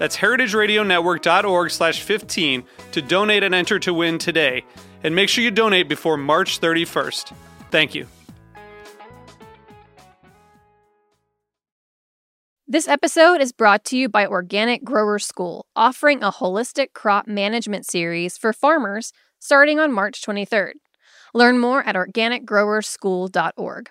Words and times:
That's 0.00 0.16
heritageradionetwork.org 0.16 1.70
slash 1.70 2.00
15 2.00 2.64
to 2.92 3.02
donate 3.02 3.42
and 3.42 3.54
enter 3.54 3.78
to 3.80 3.92
win 3.92 4.16
today. 4.16 4.64
And 5.04 5.14
make 5.14 5.28
sure 5.28 5.44
you 5.44 5.50
donate 5.50 5.90
before 5.90 6.16
March 6.16 6.58
31st. 6.58 7.34
Thank 7.70 7.94
you. 7.94 8.06
This 12.66 12.88
episode 12.88 13.42
is 13.42 13.52
brought 13.52 13.84
to 13.86 13.98
you 13.98 14.08
by 14.08 14.26
Organic 14.26 14.82
Grower 14.84 15.18
School, 15.18 15.66
offering 15.76 16.22
a 16.22 16.32
holistic 16.32 16.94
crop 16.94 17.26
management 17.26 17.84
series 17.84 18.38
for 18.38 18.54
farmers 18.54 19.12
starting 19.38 19.78
on 19.78 19.92
March 19.92 20.22
23rd. 20.22 20.72
Learn 21.34 21.58
more 21.58 21.82
at 21.82 21.94
organicgrowerschool.org. 21.94 23.90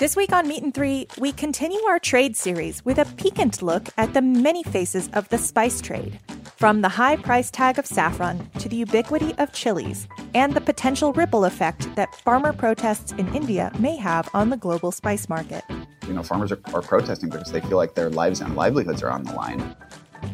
This 0.00 0.16
week 0.16 0.32
on 0.32 0.48
Meat 0.48 0.62
and 0.62 0.72
Three, 0.72 1.06
we 1.18 1.30
continue 1.30 1.78
our 1.82 1.98
trade 1.98 2.34
series 2.34 2.82
with 2.86 2.96
a 2.96 3.04
piquant 3.18 3.60
look 3.60 3.90
at 3.98 4.14
the 4.14 4.22
many 4.22 4.62
faces 4.62 5.10
of 5.12 5.28
the 5.28 5.36
spice 5.36 5.82
trade. 5.82 6.18
From 6.56 6.80
the 6.80 6.88
high 6.88 7.16
price 7.16 7.50
tag 7.50 7.78
of 7.78 7.84
saffron 7.84 8.48
to 8.60 8.70
the 8.70 8.76
ubiquity 8.76 9.34
of 9.36 9.52
chilies 9.52 10.08
and 10.34 10.54
the 10.54 10.60
potential 10.62 11.12
ripple 11.12 11.44
effect 11.44 11.94
that 11.96 12.14
farmer 12.14 12.54
protests 12.54 13.12
in 13.12 13.28
India 13.34 13.70
may 13.78 13.94
have 13.96 14.26
on 14.32 14.48
the 14.48 14.56
global 14.56 14.90
spice 14.90 15.28
market. 15.28 15.64
You 16.06 16.14
know, 16.14 16.22
farmers 16.22 16.50
are, 16.50 16.60
are 16.72 16.80
protesting 16.80 17.28
because 17.28 17.52
they 17.52 17.60
feel 17.60 17.76
like 17.76 17.94
their 17.94 18.08
lives 18.08 18.40
and 18.40 18.56
livelihoods 18.56 19.02
are 19.02 19.10
on 19.10 19.24
the 19.24 19.34
line. 19.34 19.76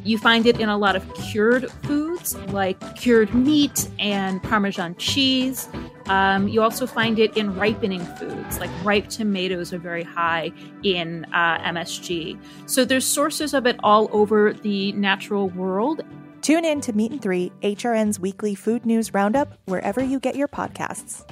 You 0.05 0.17
find 0.19 0.47
it 0.47 0.61
in 0.61 0.69
a 0.69 0.79
lot 0.79 0.95
of 0.95 1.13
cured 1.15 1.69
foods 1.83 2.37
like 2.53 2.79
cured 2.95 3.35
meat 3.35 3.89
and 3.99 4.41
Parmesan 4.45 4.95
cheese. 4.95 5.69
Um, 6.09 6.49
you 6.49 6.63
also 6.63 6.87
find 6.87 7.19
it 7.19 7.37
in 7.37 7.55
ripening 7.57 8.05
foods 8.05 8.59
like 8.59 8.71
ripe 8.85 9.09
tomatoes 9.09 9.73
are 9.73 9.79
very 9.79 10.05
high 10.05 10.53
in 10.83 11.25
uh, 11.33 11.59
MSG. 11.59 12.39
So 12.67 12.85
there's 12.85 13.07
sources 13.07 13.55
of 13.55 13.67
it 13.67 13.77
all 13.83 14.09
over 14.13 14.53
the 14.53 14.93
natural 14.93 15.49
world. 15.51 16.03
Tune 16.43 16.65
in 16.65 16.81
to 16.83 16.93
Meat 16.93 17.11
and 17.11 17.21
Three, 17.21 17.51
HRN's 17.63 18.21
weekly 18.21 18.55
food 18.55 18.87
news 18.87 19.13
roundup, 19.13 19.59
wherever 19.65 20.03
you 20.03 20.21
get 20.21 20.37
your 20.37 20.49
podcasts. 20.49 21.25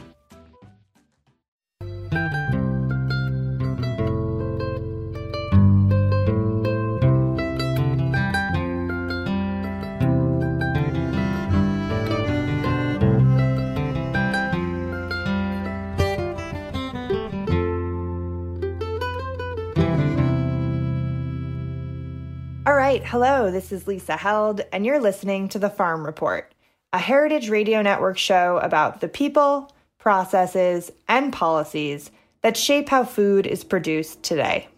Right, 22.94 23.06
hello, 23.06 23.50
this 23.50 23.72
is 23.72 23.88
Lisa 23.88 24.16
Held, 24.16 24.60
and 24.72 24.86
you're 24.86 25.00
listening 25.00 25.48
to 25.48 25.58
The 25.58 25.68
Farm 25.68 26.06
Report, 26.06 26.54
a 26.92 26.98
Heritage 26.98 27.50
Radio 27.50 27.82
Network 27.82 28.16
show 28.16 28.58
about 28.58 29.00
the 29.00 29.08
people, 29.08 29.74
processes, 29.98 30.92
and 31.08 31.32
policies 31.32 32.12
that 32.42 32.56
shape 32.56 32.88
how 32.88 33.02
food 33.02 33.48
is 33.48 33.64
produced 33.64 34.22
today. 34.22 34.68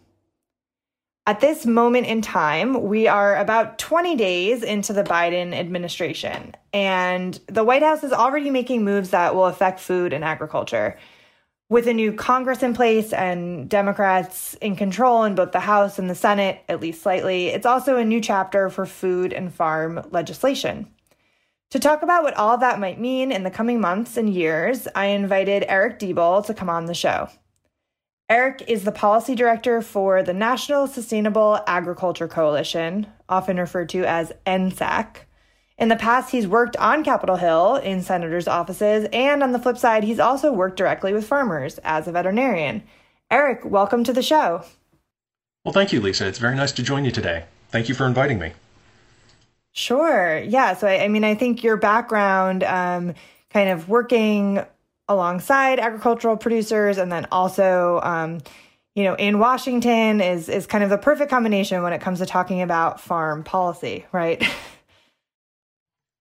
At 1.27 1.41
this 1.41 1.67
moment 1.67 2.07
in 2.07 2.23
time, 2.23 2.85
we 2.85 3.07
are 3.07 3.37
about 3.37 3.79
20 3.79 4.17
days 4.17 4.63
into 4.63 4.95
the 4.95 5.05
Biden 5.05 5.53
administration, 5.53 6.55
and 6.73 7.39
the 7.49 7.65
White 7.65 7.83
House 7.83 8.03
is 8.03 8.15
already 8.15 8.49
making 8.49 8.83
moves 8.83 9.11
that 9.11 9.35
will 9.35 9.45
affect 9.45 9.79
food 9.79 10.15
and 10.15 10.25
agriculture 10.25 10.97
with 11.69 11.89
a 11.89 11.93
new 11.93 12.13
Congress 12.13 12.63
in 12.63 12.75
place 12.75 13.13
and 13.13 13.69
Democrats 13.69 14.55
in 14.55 14.77
control 14.77 15.25
in 15.25 15.35
both 15.35 15.53
the 15.53 15.61
House 15.61 15.99
and 15.99 16.09
the 16.09 16.15
Senate, 16.15 16.63
at 16.69 16.81
least 16.81 17.03
slightly, 17.03 17.49
it's 17.49 17.67
also 17.67 17.97
a 17.97 18.05
new 18.05 18.21
chapter 18.21 18.71
for 18.71 18.87
food 18.87 19.33
and 19.33 19.53
farm 19.53 20.07
legislation. 20.11 20.87
To 21.71 21.81
talk 21.81 22.03
about 22.03 22.23
what 22.23 22.37
all 22.37 22.59
that 22.59 22.79
might 22.79 23.01
mean 23.01 23.33
in 23.33 23.43
the 23.43 23.51
coming 23.51 23.81
months 23.81 24.17
and 24.17 24.33
years, 24.33 24.87
I 24.95 25.07
invited 25.07 25.65
Eric 25.67 25.99
Deeble 25.99 26.47
to 26.47 26.55
come 26.55 26.71
on 26.71 26.87
the 26.87 26.95
show. 26.95 27.29
Eric 28.29 28.65
is 28.69 28.85
the 28.85 28.93
policy 28.93 29.35
director 29.35 29.83
for 29.83 30.23
the 30.23 30.33
National 30.33 30.87
Sustainable 30.87 31.61
Agriculture 31.67 32.29
Coalition, 32.29 33.07
often 33.29 33.57
referred 33.57 33.89
to 33.91 34.05
as 34.05 34.33
NSAC. 34.47 35.26
In 35.79 35.89
the 35.89 35.97
past, 35.97 36.31
he's 36.31 36.47
worked 36.47 36.75
on 36.79 37.05
Capitol 37.05 37.37
Hill 37.37 37.77
in 37.77 38.01
senators' 38.01 38.49
offices, 38.49 39.07
and 39.13 39.43
on 39.43 39.53
the 39.53 39.59
flip 39.59 39.77
side, 39.77 40.05
he's 40.05 40.19
also 40.19 40.51
worked 40.51 40.79
directly 40.79 41.13
with 41.13 41.27
farmers 41.27 41.79
as 41.85 42.09
a 42.09 42.13
veterinarian. 42.13 42.83
Eric, 43.31 43.63
welcome 43.63 44.03
to 44.05 44.13
the 44.13 44.23
show. 44.23 44.65
Well, 45.65 45.75
thank 45.75 45.93
you, 45.93 46.01
Lisa. 46.01 46.27
It's 46.27 46.39
very 46.39 46.57
nice 46.57 46.73
to 46.73 46.83
join 46.83 47.05
you 47.05 47.11
today. 47.11 47.45
Thank 47.69 47.91
you 47.91 47.95
for 47.95 48.07
inviting 48.07 48.39
me. 48.39 48.53
Sure. 49.73 50.39
Yeah. 50.39 50.75
So, 50.75 50.87
I, 50.87 51.05
I 51.05 51.09
mean, 51.09 51.25
I 51.25 51.35
think 51.35 51.63
your 51.63 51.77
background, 51.77 52.65
um, 52.65 53.13
kind 53.51 53.69
of 53.69 53.89
working 53.91 54.65
alongside 55.09 55.79
agricultural 55.79 56.39
producers 56.39 56.97
and 56.97 57.13
then 57.13 57.27
also, 57.31 58.01
um, 58.03 58.41
you 58.95 59.05
know, 59.05 59.15
in 59.15 59.39
Washington 59.39 60.23
is 60.23 60.49
is 60.49 60.67
kind 60.67 60.83
of 60.83 60.89
the 60.89 60.97
perfect 60.97 61.29
combination 61.29 61.83
when 61.83 61.93
it 61.93 62.01
comes 62.01 62.21
to 62.21 62.27
talking 62.27 62.63
about 62.63 62.99
farm 62.99 63.45
policy, 63.45 64.07
right? 64.11 64.43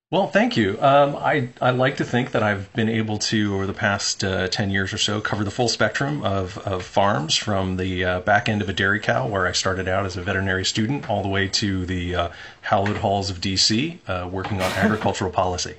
Well, 0.08 0.28
thank 0.28 0.56
you. 0.56 0.80
Um, 0.80 1.16
I, 1.16 1.48
I 1.60 1.70
like 1.70 1.96
to 1.96 2.04
think 2.04 2.30
that 2.30 2.40
I've 2.40 2.72
been 2.74 2.88
able 2.88 3.18
to, 3.18 3.56
over 3.56 3.66
the 3.66 3.72
past 3.72 4.22
uh, 4.22 4.46
10 4.46 4.70
years 4.70 4.92
or 4.92 4.98
so, 4.98 5.20
cover 5.20 5.42
the 5.42 5.50
full 5.50 5.66
spectrum 5.66 6.22
of, 6.22 6.58
of 6.58 6.84
farms 6.84 7.34
from 7.34 7.76
the 7.76 8.04
uh, 8.04 8.20
back 8.20 8.48
end 8.48 8.62
of 8.62 8.68
a 8.68 8.72
dairy 8.72 9.00
cow, 9.00 9.26
where 9.26 9.48
I 9.48 9.52
started 9.52 9.88
out 9.88 10.06
as 10.06 10.16
a 10.16 10.22
veterinary 10.22 10.64
student, 10.64 11.10
all 11.10 11.24
the 11.24 11.28
way 11.28 11.48
to 11.48 11.84
the 11.86 12.14
uh, 12.14 12.28
hallowed 12.60 12.98
halls 12.98 13.30
of 13.30 13.40
DC, 13.40 13.98
uh, 14.06 14.28
working 14.28 14.62
on 14.62 14.70
agricultural 14.74 15.32
policy. 15.32 15.74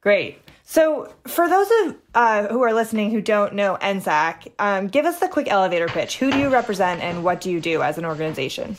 Great. 0.00 0.40
So, 0.62 1.12
for 1.26 1.48
those 1.48 1.68
of 1.82 1.96
uh, 2.14 2.46
who 2.46 2.62
are 2.62 2.72
listening 2.72 3.10
who 3.10 3.20
don't 3.20 3.54
know 3.54 3.76
NSAC, 3.82 4.52
um, 4.60 4.86
give 4.86 5.04
us 5.04 5.18
the 5.18 5.26
quick 5.26 5.48
elevator 5.48 5.88
pitch. 5.88 6.18
Who 6.18 6.30
do 6.30 6.38
you 6.38 6.48
represent, 6.48 7.02
and 7.02 7.24
what 7.24 7.40
do 7.40 7.50
you 7.50 7.60
do 7.60 7.82
as 7.82 7.98
an 7.98 8.04
organization? 8.04 8.76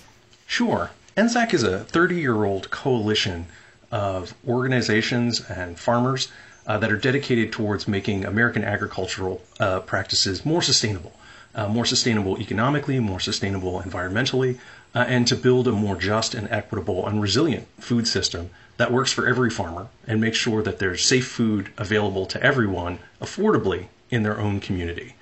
Sure. 0.48 0.92
NSAC 1.18 1.54
is 1.54 1.64
a 1.64 1.84
30 1.84 2.16
year 2.16 2.46
old 2.46 2.72
coalition 2.72 3.48
of 3.92 4.34
organizations 4.48 5.42
and 5.50 5.80
farmers 5.80 6.32
uh, 6.68 6.78
that 6.80 6.92
are 6.92 6.98
dedicated 6.98 7.52
towards 7.52 7.88
making 7.88 8.26
American 8.26 8.64
agricultural 8.64 9.42
uh, 9.60 9.80
practices 9.82 10.46
more 10.46 10.62
sustainable, 10.62 11.14
uh, 11.54 11.68
more 11.68 11.86
sustainable 11.86 12.40
economically, 12.40 13.00
more 13.00 13.20
sustainable 13.20 13.82
environmentally, 13.82 14.58
uh, 14.96 15.06
and 15.08 15.28
to 15.28 15.36
build 15.36 15.68
a 15.68 15.72
more 15.72 15.96
just 15.96 16.34
and 16.34 16.50
equitable 16.50 17.06
and 17.06 17.22
resilient 17.22 17.68
food 17.80 18.08
system 18.08 18.50
that 18.78 18.92
works 18.92 19.12
for 19.12 19.28
every 19.28 19.50
farmer 19.50 19.88
and 20.08 20.20
makes 20.20 20.38
sure 20.38 20.62
that 20.64 20.80
there's 20.80 21.04
safe 21.04 21.28
food 21.28 21.72
available 21.78 22.26
to 22.26 22.42
everyone 22.42 23.00
affordably 23.22 23.88
in 24.10 24.24
their 24.24 24.40
own 24.40 24.60
community. 24.60 25.16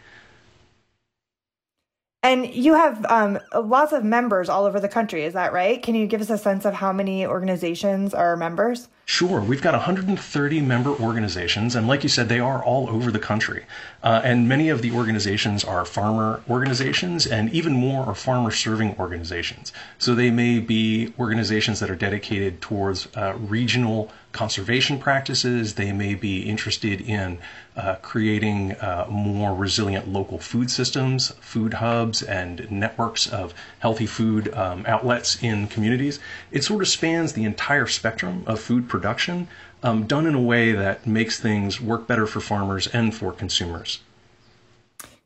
And 2.23 2.55
you 2.55 2.73
have 2.73 3.05
um, 3.09 3.37
lots 3.53 3.91
of 3.91 4.05
members 4.05 4.47
all 4.47 4.63
over 4.63 4.79
the 4.79 4.87
country, 4.87 5.25
is 5.25 5.33
that 5.33 5.51
right? 5.51 5.83
Can 5.83 5.93
you 5.93 6.07
give 6.07 6.21
us 6.21 6.29
a 6.29 6.37
sense 6.37 6.63
of 6.63 6.73
how 6.73 6.93
many 6.93 7.27
organizations 7.27 8.13
are 8.13 8.37
members? 8.37 8.87
Sure. 9.05 9.41
We've 9.41 9.61
got 9.61 9.73
130 9.73 10.61
member 10.61 10.91
organizations, 10.91 11.75
and 11.75 11.85
like 11.85 12.03
you 12.03 12.07
said, 12.07 12.29
they 12.29 12.39
are 12.39 12.63
all 12.63 12.89
over 12.89 13.11
the 13.11 13.19
country. 13.19 13.65
Uh, 14.01 14.21
and 14.23 14.47
many 14.47 14.69
of 14.69 14.81
the 14.81 14.93
organizations 14.93 15.65
are 15.65 15.83
farmer 15.83 16.41
organizations, 16.49 17.27
and 17.27 17.51
even 17.53 17.73
more 17.73 18.05
are 18.05 18.15
farmer 18.15 18.51
serving 18.51 18.95
organizations. 18.97 19.73
So 19.97 20.15
they 20.15 20.31
may 20.31 20.59
be 20.59 21.13
organizations 21.19 21.81
that 21.81 21.89
are 21.91 21.95
dedicated 21.95 22.61
towards 22.61 23.09
uh, 23.17 23.33
regional 23.37 24.09
conservation 24.33 24.99
practices. 24.99 25.75
They 25.75 25.93
may 25.93 26.15
be 26.15 26.41
interested 26.41 26.99
in 27.01 27.37
uh, 27.77 27.95
creating 28.01 28.73
uh, 28.73 29.07
more 29.09 29.55
resilient 29.55 30.09
local 30.09 30.39
food 30.39 30.69
systems, 30.69 31.29
food 31.39 31.75
hubs, 31.75 32.21
and 32.21 32.69
networks 32.69 33.27
of 33.27 33.53
healthy 33.79 34.05
food 34.05 34.53
um, 34.53 34.83
outlets 34.87 35.41
in 35.41 35.67
communities. 35.67 36.19
It 36.51 36.63
sort 36.63 36.81
of 36.81 36.87
spans 36.87 37.33
the 37.33 37.45
entire 37.45 37.87
spectrum 37.87 38.43
of 38.45 38.59
food 38.59 38.89
production, 38.89 39.47
um, 39.83 40.05
done 40.05 40.25
in 40.25 40.35
a 40.35 40.41
way 40.41 40.71
that 40.73 41.07
makes 41.07 41.39
things 41.39 41.79
work 41.79 42.07
better 42.07 42.27
for 42.27 42.41
farmers 42.41 42.87
and 42.87 43.15
for 43.15 43.31
consumers. 43.31 43.99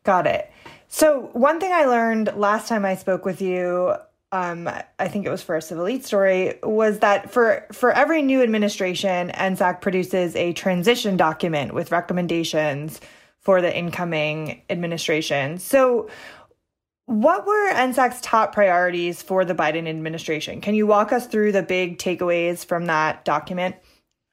Got 0.04 0.28
it. 0.28 0.52
So, 0.90 1.30
one 1.34 1.60
thing 1.60 1.74
I 1.74 1.86
learned 1.86 2.34
last 2.36 2.70
time 2.70 2.86
I 2.86 2.96
spoke 2.96 3.26
with 3.26 3.42
you 3.42 3.96
um, 4.32 4.70
I 5.00 5.08
think 5.08 5.26
it 5.26 5.30
was 5.30 5.42
for 5.42 5.56
a 5.56 5.62
Civil 5.62 5.88
Eats 5.88 6.08
story, 6.08 6.60
was 6.62 7.00
that 7.00 7.32
for 7.32 7.66
for 7.72 7.92
every 7.92 8.22
new 8.22 8.42
administration, 8.42 9.30
NSAC 9.30 9.80
produces 9.82 10.36
a 10.36 10.54
transition 10.54 11.16
document 11.16 11.74
with 11.74 11.92
recommendations 11.92 13.00
for 13.40 13.62
the 13.62 13.76
incoming 13.76 14.62
administration. 14.70 15.58
So, 15.60 16.10
what 17.06 17.48
were 17.48 17.72
NSAC's 17.72 18.20
top 18.20 18.54
priorities 18.54 19.22
for 19.22 19.46
the 19.46 19.56
Biden 19.56 19.88
administration? 19.88 20.60
Can 20.60 20.76
you 20.76 20.86
walk 20.86 21.14
us 21.14 21.26
through 21.26 21.54
the 21.54 21.64
big 21.64 21.98
takeaways 21.98 22.66
from 22.66 22.88
that 22.88 23.24
document? 23.24 23.78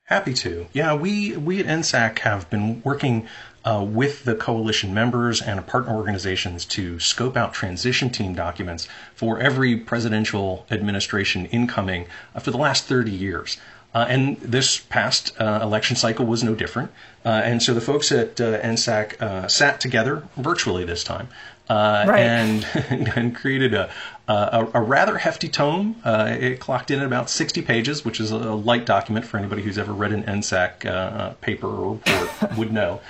Happy 0.02 0.34
to. 0.34 0.66
Yeah, 0.72 0.94
we 0.94 1.36
we 1.36 1.60
at 1.60 1.66
NSAC 1.66 2.18
have 2.18 2.50
been 2.50 2.82
working 2.82 3.28
uh, 3.64 3.84
with 3.88 4.24
the 4.24 4.34
coalition 4.34 4.92
members 4.92 5.40
and 5.40 5.66
partner 5.66 5.94
organizations 5.94 6.64
to 6.64 6.98
scope 7.00 7.36
out 7.36 7.54
transition 7.54 8.10
team 8.10 8.34
documents 8.34 8.86
for 9.14 9.38
every 9.38 9.76
presidential 9.76 10.66
administration 10.70 11.46
incoming 11.46 12.06
uh, 12.34 12.40
for 12.40 12.50
the 12.50 12.58
last 12.58 12.84
30 12.84 13.10
years. 13.10 13.56
Uh, 13.94 14.06
and 14.08 14.36
this 14.40 14.80
past 14.80 15.32
uh, 15.40 15.60
election 15.62 15.94
cycle 15.94 16.26
was 16.26 16.42
no 16.42 16.54
different. 16.54 16.90
Uh, 17.24 17.28
and 17.44 17.62
so 17.62 17.72
the 17.72 17.80
folks 17.80 18.10
at 18.10 18.40
uh, 18.40 18.60
NSAC 18.60 19.50
sat 19.50 19.80
together 19.80 20.24
virtually 20.36 20.84
this 20.84 21.04
time 21.04 21.28
right. 21.70 22.18
and, 22.18 22.66
and 23.16 23.36
created 23.36 23.72
a, 23.72 23.88
a, 24.26 24.66
a, 24.74 24.80
rather 24.80 25.16
hefty 25.16 25.48
tome. 25.48 25.94
it 26.04 26.58
clocked 26.58 26.90
in 26.90 26.98
at 26.98 27.06
about 27.06 27.30
60 27.30 27.62
pages, 27.62 28.04
which 28.04 28.18
is 28.18 28.32
a 28.32 28.36
light 28.36 28.84
document 28.84 29.24
for 29.24 29.38
anybody 29.38 29.62
who's 29.62 29.78
ever 29.78 29.92
read 29.92 30.10
an 30.10 30.24
NSAC 30.24 31.40
paper 31.40 31.68
or 31.68 31.92
report 31.94 32.58
would 32.58 32.72
know. 32.72 33.00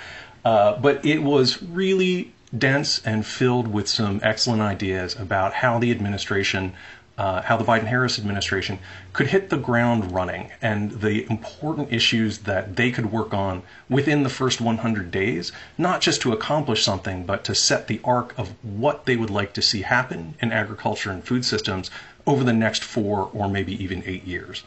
Uh, 0.45 0.77
but 0.79 1.03
it 1.03 1.23
was 1.23 1.61
really 1.63 2.31
dense 2.55 3.01
and 3.03 3.25
filled 3.25 3.67
with 3.67 3.89
some 3.89 4.19
excellent 4.23 4.61
ideas 4.61 5.15
about 5.15 5.53
how 5.53 5.79
the 5.79 5.89
administration, 5.89 6.71
uh, 7.17 7.41
how 7.41 7.57
the 7.57 7.65
Biden 7.65 7.85
Harris 7.85 8.19
administration 8.19 8.77
could 9.11 9.27
hit 9.27 9.49
the 9.49 9.57
ground 9.57 10.11
running 10.11 10.51
and 10.61 10.91
the 11.01 11.25
important 11.31 11.91
issues 11.91 12.39
that 12.39 12.75
they 12.75 12.91
could 12.91 13.11
work 13.11 13.33
on 13.33 13.63
within 13.89 14.21
the 14.21 14.29
first 14.29 14.61
100 14.61 15.09
days, 15.09 15.51
not 15.79 15.99
just 15.99 16.21
to 16.21 16.31
accomplish 16.31 16.83
something, 16.83 17.25
but 17.25 17.43
to 17.43 17.55
set 17.55 17.87
the 17.87 17.99
arc 18.03 18.37
of 18.37 18.53
what 18.63 19.07
they 19.07 19.17
would 19.17 19.31
like 19.31 19.51
to 19.53 19.63
see 19.63 19.81
happen 19.81 20.35
in 20.39 20.51
agriculture 20.51 21.09
and 21.09 21.23
food 21.23 21.43
systems 21.43 21.89
over 22.27 22.43
the 22.43 22.53
next 22.53 22.83
four 22.83 23.29
or 23.33 23.49
maybe 23.49 23.83
even 23.83 24.03
eight 24.05 24.23
years. 24.25 24.63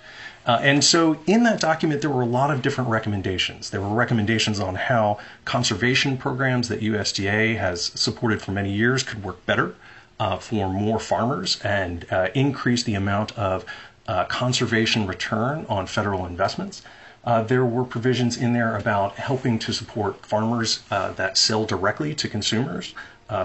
Uh, 0.49 0.59
and 0.63 0.83
so 0.83 1.21
in 1.27 1.43
that 1.43 1.61
document, 1.61 2.01
there 2.01 2.09
were 2.09 2.23
a 2.23 2.27
lot 2.27 2.51
of 2.51 2.63
different 2.63 2.89
recommendations. 2.89 3.69
There 3.69 3.83
were 3.83 3.95
recommendations 3.95 4.61
on 4.61 4.77
how 4.77 5.19
conservation 5.45 6.17
programs 6.17 6.69
that 6.69 6.81
USDA 6.81 7.59
has 7.59 7.93
supported 7.95 8.41
for 8.41 8.53
many 8.53 8.73
years 8.73 9.03
could 9.03 9.23
work 9.23 9.45
better 9.45 9.75
uh, 10.19 10.39
for 10.39 10.71
more 10.73 10.99
farmers 10.99 11.61
and 11.61 12.07
uh, 12.11 12.31
increase 12.35 12.83
the 12.83 12.95
amount 12.95 13.37
of 13.39 13.67
uh, 14.07 14.25
conservation 14.25 15.07
return 15.07 15.67
on 15.69 15.87
federal 15.87 16.25
investments. 16.25 16.81
Uh, 17.25 17.43
there 17.43 17.67
were 17.67 17.85
provisions 17.85 18.39
in 18.39 18.55
there 18.55 18.75
about 18.75 19.17
helping 19.17 19.59
to 19.59 19.71
support 19.71 20.25
farmers 20.25 20.83
uh, 20.91 21.13
that 21.13 21.37
sell 21.37 21.67
directly 21.67 22.15
to 22.15 22.27
consumers 22.27 22.95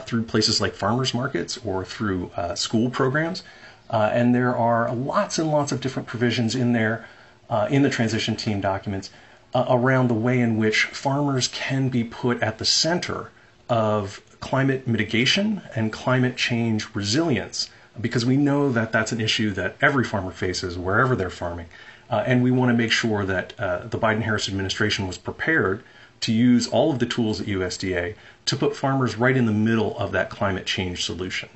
through 0.05 0.23
places 0.23 0.61
like 0.61 0.73
farmers 0.73 1.13
markets 1.13 1.57
or 1.65 1.83
through 1.83 2.31
school 2.55 2.89
programs. 2.89 3.43
Uh, 3.89 4.09
and 4.13 4.33
there 4.33 4.55
are 4.55 4.93
lots 4.93 5.37
and 5.37 5.51
lots 5.51 5.71
of 5.71 5.81
different 5.81 6.07
provisions 6.07 6.55
in 6.55 6.73
there, 6.73 7.05
uh, 7.49 7.67
in 7.69 7.83
the 7.83 7.89
transition 7.89 8.35
team 8.35 8.61
documents, 8.61 9.09
uh, 9.53 9.65
around 9.69 10.07
the 10.07 10.13
way 10.13 10.39
in 10.39 10.57
which 10.57 10.85
farmers 10.85 11.47
can 11.47 11.89
be 11.89 12.03
put 12.03 12.41
at 12.41 12.57
the 12.57 12.65
center 12.65 13.29
of 13.69 14.21
climate 14.39 14.87
mitigation 14.87 15.61
and 15.75 15.91
climate 15.91 16.35
change 16.35 16.87
resilience, 16.93 17.69
because 17.99 18.25
we 18.25 18.35
know 18.35 18.71
that 18.71 18.91
that's 18.91 19.11
an 19.11 19.21
issue 19.21 19.51
that 19.51 19.75
every 19.81 20.03
farmer 20.03 20.31
faces 20.31 20.77
wherever 20.77 21.15
they're 21.15 21.29
farming. 21.29 21.67
Uh, 22.09 22.23
and 22.25 22.43
we 22.43 22.51
want 22.51 22.69
to 22.69 22.77
make 22.77 22.91
sure 22.91 23.25
that 23.25 23.53
uh, 23.59 23.87
the 23.87 23.97
Biden 23.97 24.21
Harris 24.21 24.49
administration 24.49 25.07
was 25.07 25.17
prepared 25.17 25.83
to 26.21 26.31
use 26.31 26.67
all 26.67 26.91
of 26.91 26.99
the 26.99 27.05
tools 27.05 27.41
at 27.41 27.47
USDA 27.47 28.15
to 28.45 28.55
put 28.55 28.75
farmers 28.75 29.17
right 29.17 29.35
in 29.35 29.45
the 29.45 29.51
middle 29.51 29.97
of 29.97 30.11
that 30.11 30.29
climate 30.29 30.65
change 30.65 31.03
solution. 31.03 31.49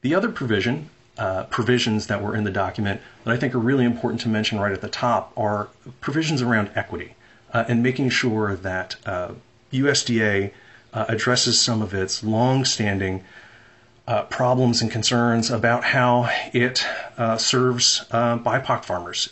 The 0.00 0.14
other 0.14 0.30
provision 0.30 0.90
uh, 1.18 1.44
provisions 1.44 2.06
that 2.06 2.22
were 2.22 2.34
in 2.34 2.44
the 2.44 2.50
document 2.50 3.00
that 3.24 3.32
I 3.32 3.36
think 3.36 3.54
are 3.54 3.58
really 3.58 3.84
important 3.84 4.20
to 4.22 4.28
mention 4.28 4.58
right 4.58 4.72
at 4.72 4.80
the 4.80 4.88
top 4.88 5.32
are 5.36 5.68
provisions 6.00 6.42
around 6.42 6.70
equity 6.74 7.14
uh, 7.52 7.64
and 7.68 7.82
making 7.82 8.10
sure 8.10 8.56
that 8.56 8.96
uh, 9.04 9.32
USDA 9.72 10.52
uh, 10.92 11.04
addresses 11.08 11.60
some 11.60 11.82
of 11.82 11.92
its 11.92 12.22
long-standing 12.22 13.24
uh, 14.06 14.22
problems 14.24 14.80
and 14.80 14.90
concerns 14.90 15.50
about 15.50 15.84
how 15.84 16.30
it 16.54 16.78
serves 17.38 18.06
BIPOC 18.10 18.84
farmers, 18.84 19.28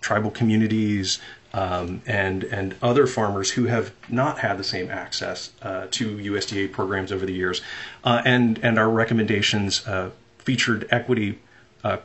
tribal 0.00 0.30
communities, 0.30 1.20
um, 1.52 2.02
and 2.06 2.44
and 2.44 2.74
other 2.82 3.06
farmers 3.06 3.50
who 3.50 3.64
have 3.64 3.92
not 4.08 4.38
had 4.38 4.58
the 4.58 4.64
same 4.64 4.90
access 4.90 5.50
uh, 5.62 5.86
to 5.90 6.16
USDA 6.16 6.72
programs 6.72 7.10
over 7.10 7.24
the 7.24 7.32
years, 7.32 7.62
uh, 8.04 8.22
and 8.24 8.58
and 8.62 8.78
our 8.78 8.90
recommendations 8.90 9.86
uh, 9.86 10.10
featured 10.38 10.86
equity 10.90 11.38
uh, 11.84 11.98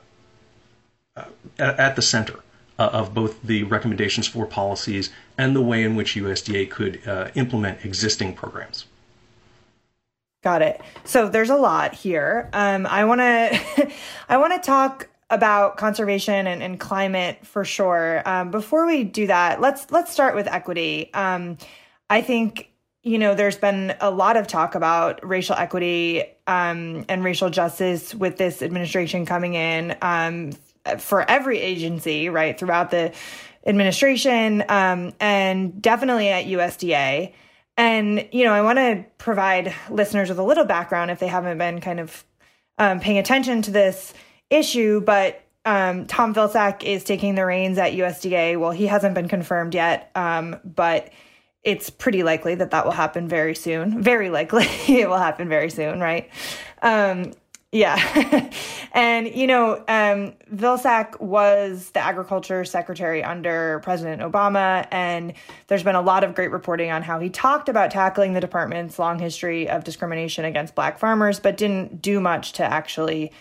uh, 1.15 1.25
at 1.59 1.95
the 1.95 2.01
center 2.01 2.39
uh, 2.79 2.89
of 2.91 3.13
both 3.13 3.41
the 3.43 3.63
recommendations 3.63 4.27
for 4.27 4.45
policies 4.45 5.11
and 5.37 5.55
the 5.55 5.61
way 5.61 5.83
in 5.83 5.95
which 5.95 6.15
USDA 6.15 6.69
could 6.69 7.07
uh, 7.07 7.29
implement 7.35 7.85
existing 7.85 8.33
programs. 8.33 8.85
Got 10.43 10.61
it. 10.61 10.81
So 11.05 11.29
there's 11.29 11.49
a 11.49 11.55
lot 11.55 11.93
here. 11.93 12.49
Um, 12.51 12.85
I 12.85 13.05
want 13.05 13.21
to 13.21 13.91
I 14.29 14.37
want 14.37 14.53
to 14.53 14.59
talk 14.59 15.07
about 15.29 15.77
conservation 15.77 16.47
and, 16.47 16.61
and 16.61 16.79
climate 16.79 17.45
for 17.45 17.63
sure. 17.63 18.21
Um, 18.27 18.51
before 18.51 18.85
we 18.85 19.03
do 19.03 19.27
that, 19.27 19.61
let's 19.61 19.89
let's 19.89 20.11
start 20.11 20.35
with 20.35 20.47
equity. 20.47 21.13
Um, 21.13 21.57
I 22.09 22.21
think 22.21 22.72
you 23.03 23.19
know, 23.19 23.35
there's 23.35 23.57
been 23.57 23.95
a 23.99 24.09
lot 24.09 24.37
of 24.37 24.47
talk 24.47 24.75
about 24.75 25.27
racial 25.27 25.55
equity 25.55 26.23
um, 26.47 27.05
and 27.09 27.23
racial 27.23 27.49
justice 27.49 28.15
with 28.15 28.37
this 28.37 28.61
administration 28.61 29.25
coming 29.25 29.55
in 29.55 29.95
um, 30.01 30.51
for 30.99 31.29
every 31.29 31.59
agency, 31.59 32.29
right, 32.29 32.57
throughout 32.57 32.91
the 32.91 33.13
administration 33.67 34.63
um, 34.69 35.13
and 35.19 35.81
definitely 35.81 36.29
at 36.29 36.45
USDA. 36.45 37.33
And, 37.75 38.27
you 38.31 38.45
know, 38.45 38.53
I 38.53 38.61
want 38.61 38.77
to 38.77 39.05
provide 39.17 39.73
listeners 39.89 40.29
with 40.29 40.39
a 40.39 40.43
little 40.43 40.65
background 40.65 41.11
if 41.11 41.19
they 41.19 41.27
haven't 41.27 41.57
been 41.57 41.81
kind 41.81 41.99
of 41.99 42.23
um, 42.77 43.01
paying 43.01 43.17
attention 43.17 43.61
to 43.63 43.71
this 43.71 44.13
issue, 44.49 45.01
but 45.01 45.41
um, 45.65 46.05
Tom 46.05 46.33
Vilsack 46.33 46.83
is 46.83 47.03
taking 47.03 47.35
the 47.35 47.45
reins 47.45 47.77
at 47.77 47.93
USDA. 47.93 48.59
Well, 48.59 48.71
he 48.71 48.87
hasn't 48.87 49.15
been 49.15 49.27
confirmed 49.27 49.73
yet, 49.73 50.11
um, 50.15 50.57
but 50.63 51.09
it's 51.63 51.89
pretty 51.89 52.23
likely 52.23 52.55
that 52.55 52.71
that 52.71 52.85
will 52.85 52.91
happen 52.91 53.27
very 53.27 53.55
soon. 53.55 54.01
Very 54.01 54.29
likely 54.29 54.65
it 54.87 55.09
will 55.09 55.17
happen 55.17 55.47
very 55.47 55.69
soon, 55.69 55.99
right? 55.99 56.29
Um, 56.81 57.33
yeah. 57.73 58.51
and, 58.93 59.27
you 59.33 59.47
know, 59.47 59.77
um, 59.87 60.33
Vilsack 60.53 61.19
was 61.19 61.89
the 61.91 62.01
agriculture 62.01 62.63
secretary 62.65 63.23
under 63.23 63.79
President 63.83 64.21
Obama, 64.21 64.87
and 64.91 65.33
there's 65.67 65.81
been 65.81 65.95
a 65.95 66.01
lot 66.01 66.23
of 66.23 66.35
great 66.35 66.51
reporting 66.51 66.91
on 66.91 67.01
how 67.01 67.19
he 67.19 67.31
talked 67.31 67.69
about 67.69 67.89
tackling 67.89 68.33
the 68.33 68.39
department's 68.39 68.99
long 68.99 69.17
history 69.17 69.67
of 69.67 69.83
discrimination 69.83 70.45
against 70.45 70.75
black 70.75 70.99
farmers, 70.99 71.39
but 71.39 71.57
didn't 71.57 71.99
do 71.99 72.19
much 72.19 72.53
to 72.53 72.63
actually 72.63 73.31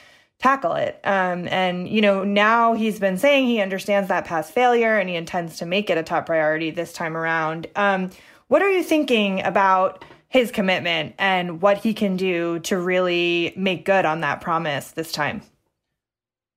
tackle 0.42 0.74
it. 0.74 1.00
Um, 1.04 1.46
and, 1.48 1.88
you 1.88 2.00
know, 2.00 2.24
now 2.24 2.74
he's 2.74 2.98
been 2.98 3.16
saying 3.16 3.46
he 3.46 3.60
understands 3.60 4.08
that 4.08 4.24
past 4.24 4.52
failure 4.52 4.98
and 4.98 5.08
he 5.08 5.14
intends 5.14 5.56
to 5.58 5.66
make 5.66 5.88
it 5.88 5.96
a 5.96 6.02
top 6.02 6.26
priority 6.26 6.70
this 6.70 6.92
time 6.92 7.16
around. 7.16 7.68
Um, 7.76 8.10
what 8.48 8.60
are 8.60 8.70
you 8.70 8.82
thinking 8.82 9.42
about 9.42 10.04
his 10.28 10.50
commitment 10.50 11.14
and 11.18 11.62
what 11.62 11.78
he 11.78 11.94
can 11.94 12.16
do 12.16 12.58
to 12.60 12.76
really 12.76 13.52
make 13.56 13.84
good 13.84 14.04
on 14.04 14.20
that 14.22 14.40
promise 14.40 14.90
this 14.90 15.12
time? 15.12 15.42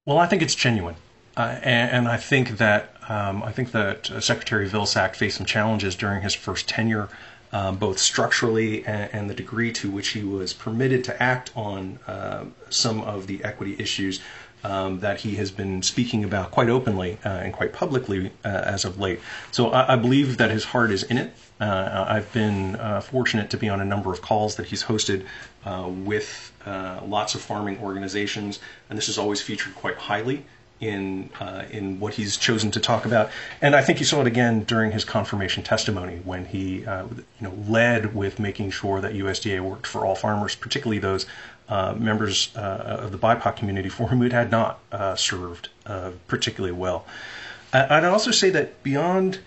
Well, 0.06 0.18
I 0.18 0.26
think 0.26 0.42
it's 0.42 0.56
genuine. 0.56 0.96
Uh, 1.38 1.60
and, 1.62 1.92
and, 1.92 2.08
I 2.08 2.16
think 2.16 2.58
that 2.60 2.96
um, 3.10 3.44
I 3.44 3.52
think 3.52 3.72
that 3.72 4.06
Secretary 4.24 4.70
Vilsack 4.70 5.18
faced 5.18 5.36
some 5.36 5.46
challenges 5.46 5.94
during 5.94 6.22
his 6.22 6.34
first 6.34 6.70
tenure 6.70 7.10
um, 7.56 7.78
both 7.78 7.98
structurally 7.98 8.86
and, 8.86 9.10
and, 9.14 9.30
the 9.30 9.34
degree 9.34 9.72
to 9.72 9.90
which 9.90 10.10
he 10.10 10.24
was 10.24 10.54
permitted 10.54 11.06
to 11.06 11.24
act 11.24 11.52
on 11.56 11.98
uh, 12.06 12.44
some 12.70 13.00
of 13.00 13.28
the 13.28 13.42
equity 13.46 13.78
issues 13.80 14.20
um, 14.66 15.00
that 15.00 15.22
he 15.22 15.36
has 15.36 15.52
been 15.52 15.82
speaking 15.82 16.26
about 16.26 16.52
quite 16.52 16.68
openly 16.68 17.18
uh, 17.24 17.30
and 17.30 17.54
quite 17.54 17.72
publicly 17.72 18.32
uh, 18.44 18.48
as 18.48 18.84
of 18.84 19.00
late. 19.00 19.22
So 19.52 19.70
I, 19.70 19.94
I, 19.94 19.96
believe 19.96 20.36
that 20.38 20.52
his 20.52 20.66
heart 20.66 20.92
is 20.92 21.04
in 21.04 21.18
it. 21.18 21.34
Uh, 21.62 22.06
I've 22.10 22.32
been 22.34 22.76
uh, 22.76 23.00
fortunate 23.00 23.50
to 23.52 23.58
be 23.58 23.70
on 23.70 23.80
a 23.80 23.86
number 23.86 24.12
of 24.12 24.22
calls 24.22 24.56
that 24.58 24.66
he's 24.66 24.84
hosted 24.84 25.26
uh, 25.64 25.88
with 25.88 26.52
uh, 26.66 27.00
lots 27.06 27.36
of 27.36 27.42
farming 27.42 27.80
organizations, 27.80 28.60
and 28.90 28.98
this 28.98 29.08
is 29.08 29.18
always 29.18 29.42
featured 29.42 29.76
quite 29.76 29.96
highly 29.96 30.46
in 30.80 31.30
uh, 31.40 31.64
in 31.72 32.00
what 32.00 32.16
he's 32.16 32.38
chosen 32.38 32.72
to 32.72 32.80
talk 32.80 33.06
about. 33.06 33.30
And 33.62 33.76
I 33.76 33.82
think 33.82 34.00
you 34.00 34.06
saw 34.06 34.22
it 34.22 34.28
again 34.28 34.64
during 34.64 34.92
his 34.92 35.06
confirmation 35.06 35.64
testimony 35.64 36.20
when 36.24 36.46
he 36.46 36.86
uh, 36.86 37.06
you 37.06 37.24
know 37.42 37.54
led 37.68 38.14
with 38.14 38.40
making 38.40 38.72
sure 38.72 39.00
that 39.02 39.14
USDA 39.14 39.62
worked 39.62 39.88
for 39.88 40.06
all 40.06 40.16
farmers, 40.16 40.56
particularly 40.56 41.00
those 41.00 41.26
uh, 41.70 41.96
members 41.98 42.56
uh, 42.56 43.00
of 43.00 43.12
the 43.12 43.18
BIPOC 43.18 43.56
community 43.56 43.90
for 43.90 44.08
whom 44.08 44.22
it 44.22 44.32
had 44.32 44.52
not 44.52 44.80
uh, 44.92 45.16
served 45.16 45.70
uh, 45.86 46.12
particularly 46.28 46.76
well. 46.76 47.06
I'd 47.74 48.06
also 48.06 48.32
say 48.32 48.50
that 48.52 48.84
beyond 48.84 49.40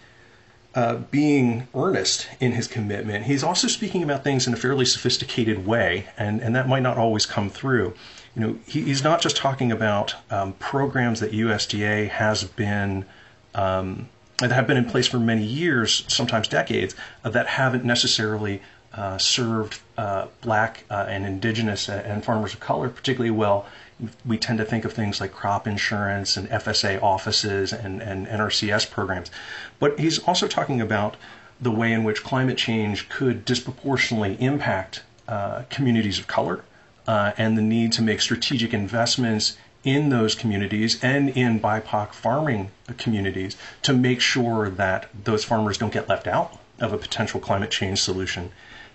being 1.11 1.67
earnest 1.75 2.29
in 2.41 2.53
his 2.53 2.69
commitment, 2.69 3.25
he's 3.25 3.43
also 3.43 3.69
speaking 3.69 4.03
about 4.03 4.23
things 4.23 4.47
in 4.47 4.53
a 4.53 4.57
fairly 4.57 4.85
sophisticated 4.85 5.67
way, 5.67 6.09
and, 6.19 6.43
and 6.43 6.55
that 6.55 6.69
might 6.69 6.83
not 6.83 6.99
always 6.99 7.25
come 7.25 7.49
through 7.49 7.95
you 8.39 8.47
know, 8.47 8.59
he, 8.67 8.83
he's 8.83 9.03
not 9.03 9.21
just 9.21 9.37
talking 9.37 9.73
about 9.73 10.15
um, 10.31 10.53
programs 10.55 11.19
that 11.21 11.33
USDA 11.33 12.09
has 12.09 12.45
been 12.45 13.05
um, 13.55 14.09
that 14.39 14.53
have 14.53 14.69
been 14.69 14.77
in 14.77 14.85
place 14.85 15.09
for 15.09 15.19
many 15.19 15.43
years, 15.43 16.05
sometimes 16.07 16.47
decades, 16.47 16.95
uh, 17.25 17.31
that 17.31 17.49
haven't 17.49 17.85
necessarily 17.85 18.63
uh, 18.95 19.19
served 19.19 19.81
uh, 19.97 20.29
black 20.43 20.85
uh, 20.89 21.07
and 21.09 21.27
indigenous 21.27 21.89
and 21.89 22.25
farmers 22.25 22.55
of 22.55 22.61
color 22.61 22.89
particularly 22.89 23.33
well. 23.33 23.67
We 24.25 24.39
tend 24.39 24.59
to 24.59 24.65
think 24.65 24.85
of 24.85 24.93
things 24.93 25.21
like 25.21 25.33
crop 25.33 25.67
insurance 25.67 26.37
and 26.37 26.49
FSA 26.49 27.03
offices 27.03 27.73
and, 27.73 28.01
and 28.01 28.29
NRCS 28.29 28.89
programs. 28.89 29.33
But 29.81 29.99
he's 29.99 30.21
also 30.21 30.47
talking 30.47 30.81
about 30.81 31.17
the 31.61 31.73
way 31.73 31.93
in 31.93 32.05
which 32.05 32.23
climate 32.23 32.57
change 32.57 33.09
could 33.09 33.45
disproportionately 33.45 34.37
impact 34.39 35.03
uh, 35.27 35.65
communities 35.69 36.21
of 36.21 36.29
color 36.29 36.63
uh, 37.09 37.33
and 37.39 37.57
the 37.57 37.63
need 37.63 37.91
to 37.91 38.03
make 38.03 38.21
strategic 38.21 38.75
investments 38.75 39.57
in 39.83 40.11
those 40.11 40.35
communities 40.35 41.03
and 41.03 41.31
in 41.31 41.59
BIPOC 41.59 42.13
farming 42.13 42.71
communities 42.99 43.57
to 43.83 43.95
make 43.95 44.21
sure 44.21 44.69
that 44.69 45.09
those 45.25 45.43
farmers 45.43 45.79
don't 45.79 45.93
get 45.93 46.09
left 46.09 46.27
out 46.27 46.59
of 46.79 46.93
a 46.93 46.99
potential 46.99 47.41
climate 47.41 47.71
change 47.71 48.01
solution. 48.01 48.53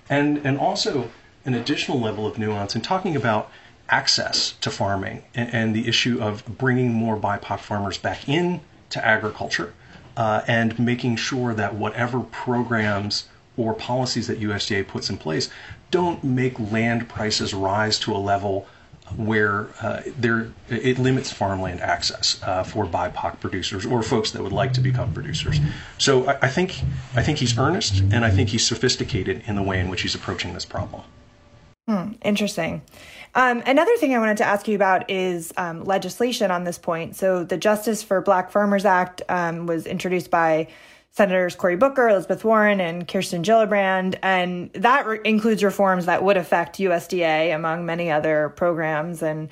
And, 0.10 0.38
and 0.46 0.60
also 0.60 1.10
an 1.43 1.55
additional 1.55 2.00
level 2.00 2.27
of 2.27 2.38
nuance 2.38 2.75
in 2.75 2.82
talking 2.82 3.15
about 3.15 3.50
access 3.89 4.53
to 4.62 4.70
farming 4.70 5.24
and, 5.34 5.51
and 5.51 5.75
the 5.75 5.88
issue 5.88 6.22
of 6.22 6.46
bringing 6.46 6.93
more 6.93 7.17
BIPOC 7.17 7.60
farmers 7.60 7.98
back 7.98 8.29
in 8.29 8.62
to 8.91 9.03
agriculture 9.03 9.74
uh, 10.15 10.41
and 10.48 10.77
making 10.77 11.15
sure 11.15 11.55
that 11.55 11.74
whatever 11.74 12.20
programs 12.20 13.27
or 13.58 13.74
policies 13.74 14.27
that 14.27 14.39
USDA 14.39 14.88
puts 14.88 15.10
in 15.10 15.17
place 15.17 15.50
don't 15.94 16.24
make 16.24 16.60
land 16.72 17.08
prices 17.08 17.54
rise 17.54 18.00
to 18.00 18.12
a 18.12 18.18
level 18.18 18.68
where 19.16 19.68
uh, 19.80 20.02
there 20.18 20.52
it 20.70 20.98
limits 20.98 21.32
farmland 21.32 21.80
access 21.82 22.42
uh, 22.42 22.64
for 22.64 22.88
BIPOC 22.88 23.40
producers 23.40 23.86
or 23.86 24.02
folks 24.02 24.32
that 24.32 24.42
would 24.42 24.52
like 24.52 24.74
to 24.74 24.82
become 24.82 25.14
producers. 25.14 25.60
So 26.00 26.28
I, 26.28 26.38
I, 26.44 26.48
think 26.48 26.82
I 27.16 27.22
think 27.22 27.38
he's 27.38 27.56
earnest 27.60 28.00
and 28.12 28.26
I 28.26 28.32
think 28.32 28.50
he's 28.50 28.66
sophisticated 28.66 29.44
in 29.46 29.56
the 29.56 29.62
way 29.62 29.80
in 29.80 29.88
which 29.88 30.02
he's 30.02 30.16
approaching 30.16 30.56
this 30.56 30.66
problem. 30.66 31.04
Hmm, 31.88 32.14
interesting. 32.24 32.82
Um, 33.36 33.62
another 33.68 33.96
thing 33.98 34.16
I 34.16 34.20
wanted 34.20 34.38
to 34.38 34.46
ask 34.46 34.68
you 34.68 34.76
about 34.76 35.12
is 35.12 35.54
um, 35.58 35.84
legislation 35.84 36.50
on 36.50 36.64
this 36.64 36.80
point. 36.80 37.16
So 37.16 37.44
the 37.44 37.58
Justice 37.58 38.02
for 38.02 38.20
Black 38.22 38.50
Farmers 38.50 38.86
Act 38.86 39.22
um, 39.30 39.68
was 39.68 39.86
introduced 39.86 40.32
by 40.32 40.70
Senators 41.13 41.55
Cory 41.55 41.75
Booker, 41.75 42.10
Elizabeth 42.10 42.43
Warren, 42.43 42.82
and 42.82 43.08
Kirsten 43.08 43.43
Gillibrand. 43.43 44.17
And 44.24 44.72
that 44.74 45.05
re- 45.05 45.20
includes 45.24 45.63
reforms 45.63 46.08
that 46.08 46.24
would 46.24 46.38
affect 46.38 46.79
USDA, 46.79 47.53
among 47.53 47.86
many 47.86 48.10
other 48.10 48.50
programs 48.50 49.22
and 49.22 49.50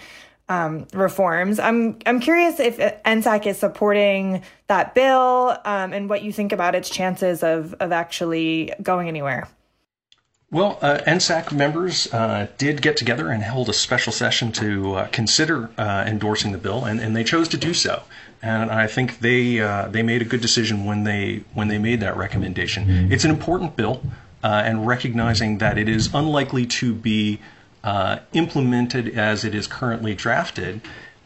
um, 0.49 0.87
reforms. 0.91 1.59
I'm 1.59 1.99
I'm 2.05 2.19
curious 2.19 2.59
if 2.59 2.77
NSAC 2.77 3.45
is 3.45 3.59
supporting 3.59 4.41
that 4.67 4.95
bill 4.95 5.55
um, 5.63 5.93
and 5.93 6.09
what 6.09 6.23
you 6.23 6.33
think 6.33 6.51
about 6.51 6.73
its 6.73 6.89
chances 6.89 7.43
of 7.43 7.75
of 7.75 7.91
actually 7.91 8.73
going 8.81 9.07
anywhere. 9.07 9.47
Well, 10.49 10.79
uh, 10.81 10.97
NSAC 11.07 11.53
members 11.53 12.11
uh, 12.11 12.47
did 12.57 12.81
get 12.81 12.97
together 12.97 13.29
and 13.29 13.41
held 13.41 13.69
a 13.69 13.73
special 13.73 14.11
session 14.11 14.51
to 14.53 14.95
uh, 14.95 15.07
consider 15.07 15.69
uh, 15.77 16.03
endorsing 16.05 16.51
the 16.51 16.57
bill, 16.57 16.83
and, 16.83 16.99
and 16.99 17.15
they 17.15 17.23
chose 17.23 17.47
to 17.49 17.57
do 17.57 17.73
so 17.73 18.03
and 18.41 18.71
I 18.71 18.87
think 18.87 19.19
they 19.19 19.59
uh, 19.59 19.87
they 19.87 20.03
made 20.03 20.21
a 20.21 20.25
good 20.25 20.41
decision 20.41 20.85
when 20.85 21.03
they 21.03 21.43
when 21.53 21.67
they 21.67 21.77
made 21.77 21.99
that 21.99 22.17
recommendation. 22.17 22.85
Mm-hmm. 22.85 23.11
It's 23.11 23.23
an 23.23 23.31
important 23.31 23.75
bill, 23.75 24.01
uh, 24.43 24.63
and 24.65 24.87
recognizing 24.87 25.59
that 25.59 25.77
it 25.77 25.87
is 25.87 26.13
unlikely 26.13 26.65
to 26.65 26.93
be 26.93 27.39
uh, 27.83 28.19
implemented 28.33 29.17
as 29.17 29.43
it 29.43 29.55
is 29.55 29.67
currently 29.67 30.13
drafted, 30.15 30.81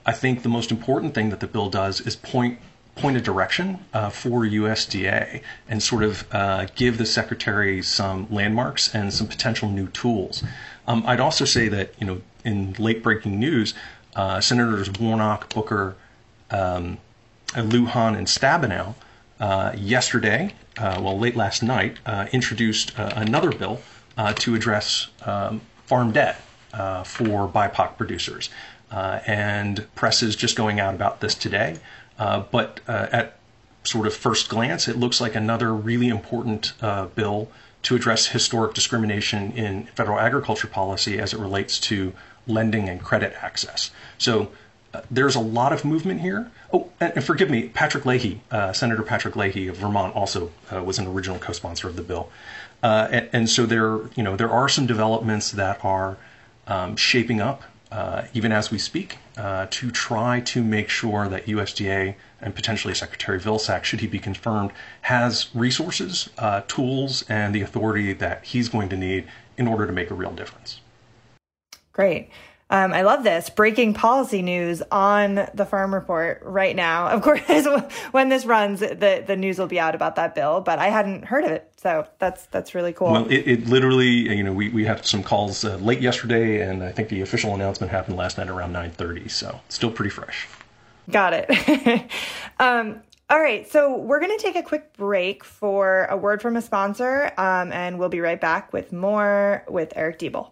I 0.05 0.13
think 0.13 0.43
the 0.43 0.49
most 0.49 0.71
important 0.71 1.13
thing 1.13 1.29
that 1.29 1.39
the 1.39 1.47
bill 1.47 1.69
does 1.69 2.01
is 2.01 2.15
point 2.15 2.59
point 2.95 3.17
a 3.17 3.21
direction 3.21 3.79
uh, 3.93 4.09
for 4.09 4.45
USDA 4.45 5.41
and 5.67 5.83
sort 5.83 6.01
of 6.01 6.25
uh, 6.31 6.67
give 6.75 6.97
the 6.97 7.05
secretary 7.05 7.81
some 7.81 8.25
landmarks 8.31 8.93
and 8.95 9.13
some 9.13 9.27
potential 9.27 9.67
new 9.67 9.87
tools. 9.87 10.43
Um, 10.87 11.03
I'd 11.05 11.19
also 11.19 11.43
say 11.43 11.67
that 11.67 11.93
you 11.99 12.07
know 12.07 12.21
in 12.45 12.73
late 12.73 13.03
breaking 13.03 13.39
news, 13.39 13.73
uh, 14.15 14.39
Senators 14.39 14.91
Warnock, 14.99 15.53
Booker. 15.53 15.95
Um, 16.51 16.99
Lujan 17.55 18.17
and 18.17 18.27
Stabenow 18.27 18.95
uh, 19.39 19.73
yesterday, 19.75 20.53
uh, 20.77 20.99
well, 21.01 21.17
late 21.17 21.35
last 21.35 21.61
night, 21.63 21.97
uh, 22.05 22.27
introduced 22.31 22.97
uh, 22.99 23.11
another 23.15 23.51
bill 23.51 23.81
uh, 24.17 24.33
to 24.33 24.55
address 24.55 25.07
um, 25.25 25.61
farm 25.85 26.11
debt 26.11 26.41
uh, 26.73 27.03
for 27.03 27.47
BIPOC 27.47 27.97
producers. 27.97 28.49
and 28.91 29.85
press 29.95 30.23
is 30.23 30.35
just 30.35 30.55
going 30.55 30.79
out 30.79 30.93
about 30.93 31.19
this 31.19 31.35
today. 31.35 31.77
but 32.17 32.79
at 32.87 33.37
sort 33.83 34.07
of 34.07 34.13
first 34.15 34.49
glance, 34.49 34.87
it 34.87 34.97
looks 34.97 35.21
like 35.21 35.35
another 35.35 35.73
really 35.73 36.07
important 36.07 36.73
bill 37.15 37.49
to 37.83 37.95
address 37.95 38.27
historic 38.27 38.73
discrimination 38.73 39.51
in 39.51 39.85
federal 39.95 40.19
agriculture 40.19 40.67
policy 40.67 41.19
as 41.19 41.33
it 41.33 41.39
relates 41.39 41.79
to 41.79 42.13
lending 42.47 42.89
and 42.89 43.01
credit 43.03 43.35
access. 43.41 43.91
So 44.17 44.51
there's 45.09 45.35
a 45.35 45.39
lot 45.39 45.73
of 45.73 45.85
movement 45.85 46.21
here. 46.21 46.51
Oh, 46.73 46.89
and, 46.99 47.23
forgive 47.23 47.49
me, 47.49 47.69
Patrick 47.69 48.05
Leahy, 48.05 48.41
uh, 48.51 48.73
Senator 48.73 49.03
Patrick 49.03 49.35
Leahy 49.35 49.67
of 49.67 49.77
Vermont, 49.77 50.15
also 50.15 50.51
uh, 50.73 50.83
was 50.83 50.99
an 50.99 51.07
original 51.07 51.39
co-sponsor 51.39 51.87
of 51.87 51.95
the 51.95 52.01
bill. 52.01 52.29
Uh, 52.83 53.07
and, 53.11 53.29
and, 53.33 53.49
so 53.49 53.65
there, 53.65 54.01
you 54.15 54.23
know, 54.23 54.35
there 54.35 54.49
are 54.51 54.69
some 54.69 54.85
developments 54.85 55.51
that 55.51 55.83
are 55.83 56.17
um, 56.67 56.95
shaping 56.95 57.41
up, 57.41 57.63
uh, 57.91 58.23
even 58.33 58.51
as 58.51 58.71
we 58.71 58.77
speak, 58.77 59.17
uh, 59.37 59.67
to 59.69 59.91
try 59.91 60.39
to 60.41 60.63
make 60.63 60.89
sure 60.89 61.27
that 61.27 61.45
USDA 61.45 62.15
and 62.41 62.53
potentially 62.53 62.93
Secretary 62.93 63.39
Vilsack, 63.39 63.83
should 63.83 64.01
he 64.01 64.07
be 64.07 64.19
confirmed, 64.19 64.71
has 65.01 65.47
resources, 65.55 66.29
uh, 66.37 66.61
tools, 66.67 67.23
and 67.27 67.55
the 67.55 67.61
authority 67.61 68.13
that 68.13 68.43
he's 68.43 68.69
going 68.69 68.89
to 68.89 68.97
need 68.97 69.27
in 69.57 69.67
order 69.67 69.87
to 69.87 69.93
make 69.93 70.11
a 70.11 70.13
real 70.13 70.31
difference. 70.31 70.81
Great. 71.93 72.29
Um, 72.69 72.93
I 72.93 73.03
love 73.03 73.23
this 73.23 73.49
breaking 73.51 73.93
policy 73.93 74.41
news 74.41 74.81
on 74.91 75.47
the 75.53 75.65
Farm 75.65 75.93
Report 75.93 76.41
right 76.43 76.75
now. 76.75 77.07
Of 77.09 77.21
course, 77.21 77.41
when 78.11 78.29
this 78.29 78.45
runs, 78.45 78.79
the 78.79 79.23
the 79.25 79.35
news 79.35 79.59
will 79.59 79.67
be 79.67 79.79
out 79.79 79.93
about 79.93 80.15
that 80.15 80.33
bill. 80.33 80.61
But 80.61 80.79
I 80.79 80.87
hadn't 80.87 81.25
heard 81.25 81.43
of 81.43 81.51
it, 81.51 81.71
so 81.77 82.07
that's 82.17 82.47
that's 82.47 82.73
really 82.73 82.91
cool. 82.91 83.11
Well, 83.11 83.27
it, 83.27 83.47
it 83.47 83.67
literally, 83.67 84.35
you 84.35 84.43
know, 84.43 84.53
we, 84.53 84.69
we 84.69 84.83
had 84.83 85.05
some 85.05 85.21
calls 85.21 85.63
uh, 85.63 85.75
late 85.77 86.01
yesterday, 86.01 86.67
and 86.67 86.83
I 86.83 86.91
think 86.91 87.09
the 87.09 87.21
official 87.21 87.53
announcement 87.53 87.91
happened 87.91 88.17
last 88.17 88.39
night 88.39 88.49
around 88.49 88.73
nine 88.73 88.89
thirty. 88.89 89.27
So 89.29 89.59
still 89.69 89.91
pretty 89.91 90.09
fresh. 90.09 90.47
Got 91.11 91.33
it. 91.35 92.09
um, 92.59 93.01
all 93.29 93.39
right, 93.39 93.69
so 93.71 93.95
we're 93.97 94.19
going 94.19 94.35
to 94.35 94.43
take 94.43 94.55
a 94.55 94.63
quick 94.63 94.95
break 94.97 95.43
for 95.43 96.05
a 96.05 96.17
word 96.17 96.41
from 96.41 96.55
a 96.55 96.61
sponsor, 96.61 97.31
um, 97.37 97.71
and 97.71 97.99
we'll 97.99 98.09
be 98.09 98.21
right 98.21 98.39
back 98.41 98.73
with 98.73 98.91
more 98.91 99.63
with 99.67 99.93
Eric 99.95 100.19
Deeble. 100.19 100.51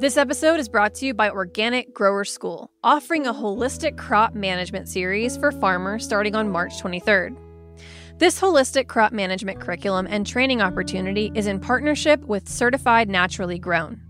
This 0.00 0.16
episode 0.16 0.58
is 0.58 0.66
brought 0.66 0.94
to 0.94 1.04
you 1.04 1.12
by 1.12 1.28
Organic 1.28 1.92
Grower 1.92 2.24
School, 2.24 2.70
offering 2.82 3.26
a 3.26 3.34
holistic 3.34 3.98
crop 3.98 4.34
management 4.34 4.88
series 4.88 5.36
for 5.36 5.52
farmers 5.52 6.06
starting 6.06 6.34
on 6.34 6.48
March 6.48 6.80
23rd. 6.80 7.36
This 8.16 8.40
holistic 8.40 8.88
crop 8.88 9.12
management 9.12 9.60
curriculum 9.60 10.06
and 10.08 10.26
training 10.26 10.62
opportunity 10.62 11.30
is 11.34 11.46
in 11.46 11.60
partnership 11.60 12.22
with 12.22 12.48
Certified 12.48 13.10
Naturally 13.10 13.58
Grown. 13.58 14.00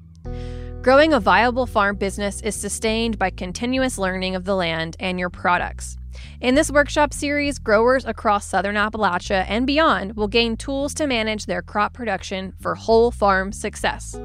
Growing 0.81 1.13
a 1.13 1.19
viable 1.19 1.67
farm 1.67 1.97
business 1.97 2.41
is 2.43 2.55
sustained 2.55 3.19
by 3.19 3.31
continuous 3.31 3.99
learning 3.99 4.37
of 4.37 4.45
the 4.45 4.55
land 4.55 4.97
and 5.01 5.19
your 5.19 5.29
products. 5.29 5.99
In 6.41 6.55
this 6.55 6.71
workshop 6.71 7.13
series, 7.13 7.59
growers 7.59 8.05
across 8.05 8.47
southern 8.47 8.77
Appalachia 8.77 9.45
and 9.49 9.67
beyond 9.67 10.17
will 10.17 10.29
gain 10.29 10.57
tools 10.57 10.95
to 10.95 11.07
manage 11.07 11.47
their 11.47 11.63
crop 11.63 11.93
production 11.93 12.53
for 12.61 12.75
whole 12.75 13.11
farm 13.11 13.53
success. 13.53 14.19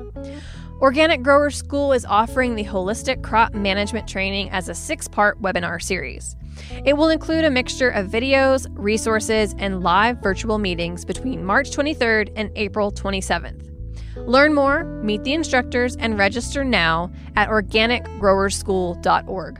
Organic 0.82 1.24
Grower 1.24 1.50
School 1.50 1.94
is 1.94 2.06
offering 2.06 2.56
the 2.56 2.66
Holistic 2.66 3.24
Crop 3.24 3.54
Management 3.54 4.08
Training 4.08 4.50
as 4.50 4.70
a 4.70 4.76
six 4.76 5.08
part 5.08 5.42
webinar 5.42 5.82
series. 5.82 6.36
It 6.86 6.98
will 6.98 7.10
include 7.10 7.46
a 7.46 7.52
mixture 7.52 7.90
of 7.90 8.08
videos, 8.08 8.68
resources, 8.72 9.56
and 9.58 9.84
live 9.84 10.22
virtual 10.22 10.58
meetings 10.58 11.06
between 11.06 11.46
March 11.46 11.72
23rd 11.72 12.32
and 12.36 12.52
April 12.56 12.92
27th. 12.92 13.72
Learn 14.18 14.54
more, 14.54 14.84
meet 15.04 15.24
the 15.24 15.34
instructors, 15.34 15.96
and 15.98 16.18
register 16.18 16.64
now 16.64 17.12
at 17.36 17.50
organicgrowerschool.org. 17.50 19.60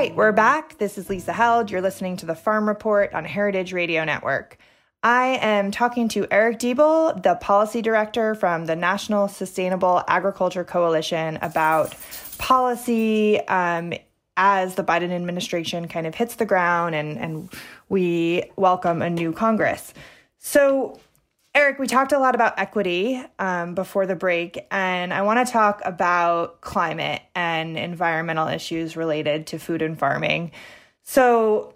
right, 0.00 0.16
we're 0.16 0.32
back. 0.32 0.78
This 0.78 0.96
is 0.96 1.10
Lisa 1.10 1.34
Held. 1.34 1.70
You're 1.70 1.82
listening 1.82 2.16
to 2.16 2.24
the 2.24 2.34
Farm 2.34 2.66
Report 2.66 3.12
on 3.12 3.26
Heritage 3.26 3.74
Radio 3.74 4.02
Network. 4.02 4.56
I 5.02 5.38
am 5.42 5.70
talking 5.70 6.08
to 6.08 6.26
Eric 6.30 6.58
Deeble, 6.58 7.22
the 7.22 7.34
policy 7.34 7.82
director 7.82 8.34
from 8.34 8.64
the 8.64 8.74
National 8.74 9.28
Sustainable 9.28 10.02
Agriculture 10.08 10.64
Coalition, 10.64 11.38
about 11.42 11.94
policy 12.38 13.40
um, 13.40 13.92
as 14.38 14.74
the 14.76 14.82
Biden 14.82 15.10
administration 15.10 15.86
kind 15.86 16.06
of 16.06 16.14
hits 16.14 16.36
the 16.36 16.46
ground 16.46 16.94
and, 16.94 17.18
and 17.18 17.50
we 17.90 18.44
welcome 18.56 19.02
a 19.02 19.10
new 19.10 19.34
Congress. 19.34 19.92
So, 20.38 20.98
Eric, 21.52 21.80
we 21.80 21.88
talked 21.88 22.12
a 22.12 22.18
lot 22.18 22.36
about 22.36 22.58
equity 22.58 23.20
um, 23.40 23.74
before 23.74 24.06
the 24.06 24.14
break, 24.14 24.66
and 24.70 25.12
I 25.12 25.22
want 25.22 25.44
to 25.44 25.52
talk 25.52 25.82
about 25.84 26.60
climate 26.60 27.22
and 27.34 27.76
environmental 27.76 28.46
issues 28.46 28.96
related 28.96 29.48
to 29.48 29.58
food 29.58 29.82
and 29.82 29.98
farming. 29.98 30.52
So, 31.02 31.74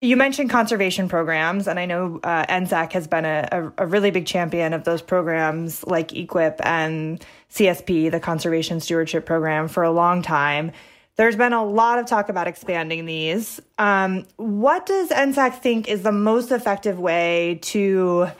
you 0.00 0.16
mentioned 0.16 0.50
conservation 0.50 1.08
programs, 1.08 1.68
and 1.68 1.78
I 1.78 1.86
know 1.86 2.18
uh, 2.24 2.46
NSAC 2.46 2.92
has 2.92 3.06
been 3.06 3.24
a, 3.24 3.48
a, 3.52 3.84
a, 3.84 3.86
really 3.86 4.10
big 4.10 4.26
champion 4.26 4.72
of 4.72 4.84
those 4.84 5.00
programs 5.00 5.86
like 5.86 6.08
EQIP 6.08 6.56
and 6.62 7.24
CSP, 7.50 8.10
the 8.10 8.20
Conservation 8.20 8.80
Stewardship 8.80 9.24
Program, 9.24 9.68
for 9.68 9.82
a 9.82 9.90
long 9.90 10.20
time. 10.20 10.72
There's 11.16 11.36
been 11.36 11.52
a 11.52 11.64
lot 11.64 12.00
of 12.00 12.06
talk 12.06 12.28
about 12.28 12.48
expanding 12.48 13.06
these. 13.06 13.60
Um, 13.78 14.26
what 14.36 14.84
does 14.84 15.10
NSAC 15.10 15.60
think 15.60 15.88
is 15.88 16.02
the 16.02 16.12
most 16.12 16.50
effective 16.50 16.98
way 16.98 17.60
to 17.62 18.30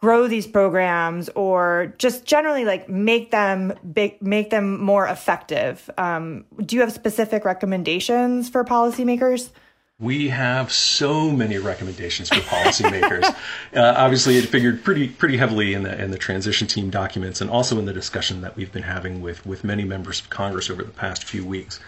grow 0.00 0.28
these 0.28 0.46
programs 0.46 1.28
or 1.30 1.94
just 1.98 2.24
generally 2.24 2.64
like 2.64 2.88
make 2.88 3.30
them 3.30 3.72
big, 3.92 4.20
make 4.22 4.50
them 4.50 4.80
more 4.80 5.06
effective? 5.06 5.88
Um, 5.98 6.44
do 6.64 6.76
you 6.76 6.82
have 6.82 6.92
specific 6.92 7.44
recommendations 7.44 8.48
for 8.48 8.64
policymakers? 8.64 9.50
We 9.98 10.28
have 10.28 10.70
so 10.70 11.30
many 11.30 11.56
recommendations 11.56 12.28
for 12.28 12.40
policymakers. 12.40 13.24
uh, 13.74 13.94
obviously, 13.96 14.36
it 14.36 14.44
figured 14.46 14.84
pretty 14.84 15.08
pretty 15.08 15.38
heavily 15.38 15.72
in 15.72 15.84
the 15.84 16.02
in 16.02 16.10
the 16.10 16.18
transition 16.18 16.66
team 16.66 16.90
documents, 16.90 17.40
and 17.40 17.48
also 17.48 17.78
in 17.78 17.86
the 17.86 17.94
discussion 17.94 18.42
that 18.42 18.56
we've 18.56 18.70
been 18.70 18.82
having 18.82 19.22
with 19.22 19.46
with 19.46 19.64
many 19.64 19.84
members 19.84 20.20
of 20.20 20.28
Congress 20.28 20.68
over 20.68 20.82
the 20.82 20.90
past 20.90 21.24
few 21.24 21.46
weeks. 21.46 21.80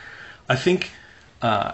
I 0.49 0.57
think 0.57 0.91
uh, 1.43 1.73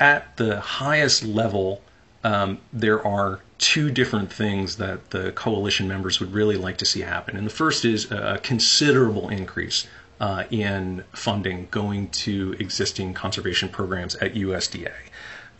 at 0.00 0.38
the 0.38 0.58
highest 0.58 1.22
level, 1.22 1.82
um, 2.24 2.60
there 2.72 3.06
are 3.06 3.40
two 3.58 3.90
different 3.90 4.32
things 4.32 4.76
that 4.76 5.10
the 5.10 5.32
coalition 5.32 5.88
members 5.88 6.20
would 6.20 6.32
really 6.32 6.56
like 6.56 6.78
to 6.78 6.84
see 6.84 7.00
happen. 7.00 7.36
And 7.36 7.46
the 7.46 7.50
first 7.50 7.84
is 7.84 8.10
a 8.10 8.38
considerable 8.42 9.28
increase 9.28 9.86
uh, 10.20 10.44
in 10.50 11.04
funding 11.12 11.68
going 11.70 12.08
to 12.08 12.54
existing 12.58 13.14
conservation 13.14 13.68
programs 13.68 14.14
at 14.16 14.34
USDA. 14.34 14.92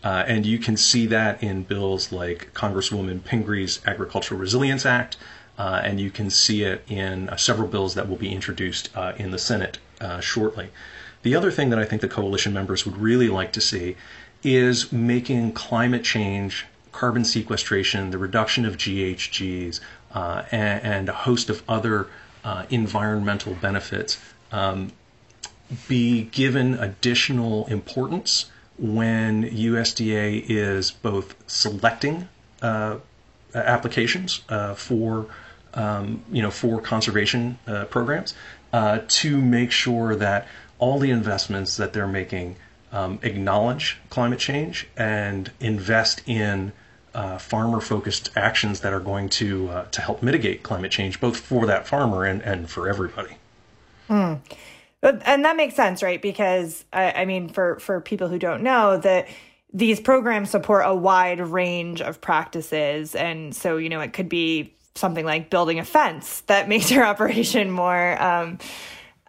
Uh, 0.02 0.24
and 0.26 0.46
you 0.46 0.58
can 0.58 0.76
see 0.76 1.06
that 1.06 1.42
in 1.42 1.62
bills 1.64 2.12
like 2.12 2.52
Congresswoman 2.54 3.20
Pingree's 3.20 3.80
Agricultural 3.84 4.40
Resilience 4.40 4.87
Act, 4.87 5.16
uh, 5.58 5.80
and 5.82 6.00
you 6.00 6.11
can 6.11 6.30
see 6.30 6.62
it 6.62 6.84
in 6.88 7.28
uh, 7.28 7.37
several 7.37 7.66
bills 7.66 7.94
that 7.94 8.08
will 8.08 8.16
be 8.16 8.32
introduced 8.32 8.90
uh, 8.96 9.12
in 9.16 9.32
the 9.32 9.38
Senate 9.38 9.78
uh, 10.00 10.20
shortly. 10.20 10.68
The 11.22 11.34
other 11.34 11.50
thing 11.50 11.70
that 11.70 11.80
I 11.80 11.84
think 11.84 12.00
the 12.00 12.08
coalition 12.08 12.52
members 12.52 12.87
would 12.87 12.96
really 12.96 13.28
like 13.28 13.52
to 13.54 13.61
see 13.61 13.96
is 14.44 14.92
making 14.92 15.52
climate 15.52 16.04
change, 16.04 16.64
carbon 16.98 17.24
sequestration, 17.24 18.11
the 18.11 18.18
reduction 18.18 18.66
of 18.66 18.76
GHGs, 18.76 19.78
uh, 20.12 20.42
and, 20.50 20.82
and, 20.82 21.08
a 21.08 21.12
host 21.12 21.48
of 21.48 21.62
other 21.68 22.08
uh, 22.42 22.64
environmental 22.70 23.54
benefits 23.54 24.18
um, 24.50 24.90
be 25.87 26.22
given 26.22 26.74
additional 26.74 27.66
importance 27.66 28.50
when 28.78 29.44
USDA 29.44 30.44
is 30.48 30.90
both 30.90 31.37
selecting 31.46 32.28
uh, 32.62 32.96
applications 33.54 34.42
uh, 34.48 34.74
for 34.74 35.26
um, 35.74 36.24
you 36.32 36.42
know 36.42 36.50
for 36.50 36.80
conservation 36.80 37.58
uh, 37.66 37.84
programs 37.84 38.34
uh, 38.72 39.00
to 39.06 39.40
make 39.40 39.70
sure 39.70 40.16
that 40.16 40.48
all 40.78 40.98
the 40.98 41.11
investments 41.11 41.76
that 41.76 41.92
they're 41.92 42.06
making 42.06 42.56
um, 42.92 43.18
acknowledge 43.22 43.98
climate 44.11 44.38
change 44.38 44.88
and 44.96 45.50
invest 45.61 46.22
in 46.26 46.72
uh, 47.14 47.38
farmer 47.38 47.81
focused 47.81 48.31
actions 48.37 48.81
that 48.81 48.92
are 48.92 49.01
going 49.01 49.29
to 49.29 49.68
uh, 49.68 49.85
to 49.87 50.01
help 50.01 50.23
mitigate 50.23 50.62
climate 50.62 50.90
change 50.90 51.21
both 51.21 51.38
for 51.38 51.66
that 51.66 51.87
farmer 51.87 52.25
and, 52.25 52.42
and 52.42 52.71
for 52.71 52.88
everybody. 52.88 53.37
Mm. 54.09 54.40
And 55.03 55.44
that 55.44 55.57
makes 55.57 55.75
sense, 55.75 56.03
right? 56.03 56.21
Because 56.21 56.85
I, 56.92 57.12
I 57.12 57.25
mean, 57.25 57.49
for 57.49 57.79
for 57.79 58.01
people 58.01 58.29
who 58.29 58.38
don't 58.38 58.62
know 58.62 58.97
that 58.99 59.29
these 59.73 60.01
programs 60.01 60.51
support 60.51 60.85
a 60.87 60.94
wide 60.94 61.40
range 61.40 62.01
of 62.01 62.21
practices, 62.21 63.14
and 63.14 63.55
so 63.55 63.77
you 63.77 63.88
know 63.88 64.01
it 64.01 64.12
could 64.12 64.29
be 64.29 64.75
something 64.94 65.25
like 65.25 65.51
building 65.51 65.79
a 65.79 65.85
fence 65.85 66.40
that 66.42 66.68
makes 66.68 66.90
your 66.90 67.05
operation 67.05 67.71
more 67.71 68.21
um, 68.21 68.59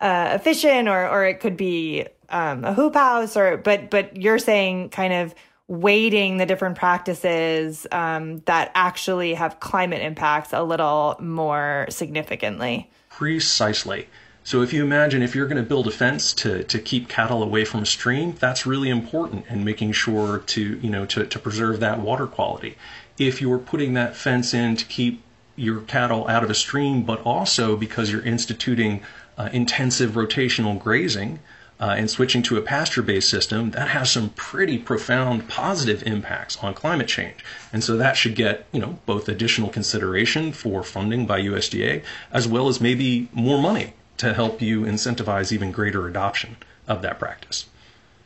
uh, 0.02 0.32
efficient, 0.34 0.88
or 0.88 1.08
or 1.08 1.26
it 1.26 1.40
could 1.40 1.58
be 1.58 2.08
um, 2.30 2.64
a 2.66 2.74
hoop 2.74 2.96
house, 2.96 3.38
or 3.38 3.58
but 3.58 3.90
but 3.92 4.18
you're 4.18 4.40
saying 4.40 4.90
kind 4.90 5.14
of 5.14 5.36
weighting 5.70 6.38
the 6.38 6.48
different 6.48 6.76
practices 6.76 7.86
um, 7.92 8.40
that 8.40 8.72
actually 8.74 9.36
have 9.36 9.60
climate 9.60 10.02
impacts 10.02 10.52
a 10.52 10.64
little 10.64 11.16
more 11.20 11.86
significantly. 11.90 12.90
Precisely. 13.10 14.08
So 14.44 14.64
if 14.64 14.74
you 14.74 14.84
imagine 14.84 15.22
if 15.22 15.36
you're 15.36 15.46
going 15.46 15.62
to 15.62 15.70
build 15.70 15.86
a 15.86 15.92
fence 15.92 16.34
to, 16.34 16.64
to 16.64 16.80
keep 16.80 17.08
cattle 17.08 17.44
away 17.44 17.66
from 17.66 17.84
a 17.84 17.86
stream, 17.86 18.34
that's 18.40 18.66
really 18.66 18.90
important 18.90 19.46
and 19.48 19.64
making 19.64 19.92
sure 19.92 20.40
to 20.40 20.80
you 20.80 20.90
know 20.90 21.06
to, 21.06 21.28
to 21.28 21.40
preserve 21.40 21.80
that 21.82 22.00
water 22.00 22.26
quality. 22.26 22.76
If 23.20 23.40
you're 23.40 23.60
putting 23.60 23.94
that 23.94 24.16
fence 24.16 24.56
in 24.56 24.76
to 24.76 24.86
keep 24.86 25.22
your 25.56 25.82
cattle 25.82 26.28
out 26.28 26.44
of 26.44 26.50
a 26.50 26.56
stream, 26.56 27.04
but 27.04 27.22
also 27.22 27.76
because 27.76 28.12
you're 28.12 28.26
instituting 28.26 29.02
uh, 29.38 29.50
intensive 29.54 30.12
rotational 30.12 30.80
grazing 30.80 31.40
uh, 31.80 31.96
and 31.98 32.10
switching 32.10 32.42
to 32.44 32.58
a 32.58 32.62
pasture 32.62 33.02
based 33.02 33.30
system, 33.30 33.72
that 33.72 33.90
has 33.90 34.12
some 34.12 34.30
pretty 34.32 34.78
profound 34.78 35.48
positive 35.48 36.04
impacts 36.04 36.58
on 36.58 36.74
climate 36.74 37.08
change. 37.08 37.44
And 37.72 37.84
so 37.84 37.96
that 37.98 38.18
should 38.18 38.36
get, 38.36 38.66
you 38.72 38.80
know, 38.80 39.00
both 39.06 39.30
additional 39.30 39.70
consideration 39.70 40.52
for 40.52 40.84
funding 40.84 41.26
by 41.26 41.42
USDA 41.42 42.04
as 42.32 42.48
well 42.48 42.68
as 42.68 42.82
maybe 42.82 43.30
more 43.32 43.62
money 43.62 43.94
to 44.18 44.34
help 44.34 44.62
you 44.62 44.82
incentivize 44.82 45.52
even 45.52 45.72
greater 45.72 46.08
adoption 46.08 46.58
of 46.88 47.02
that 47.02 47.20
practice. 47.20 47.68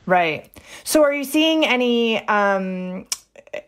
Right. 0.05 0.49
So 0.83 1.03
are 1.03 1.13
you 1.13 1.23
seeing 1.23 1.65
any 1.65 2.27
um, 2.27 3.05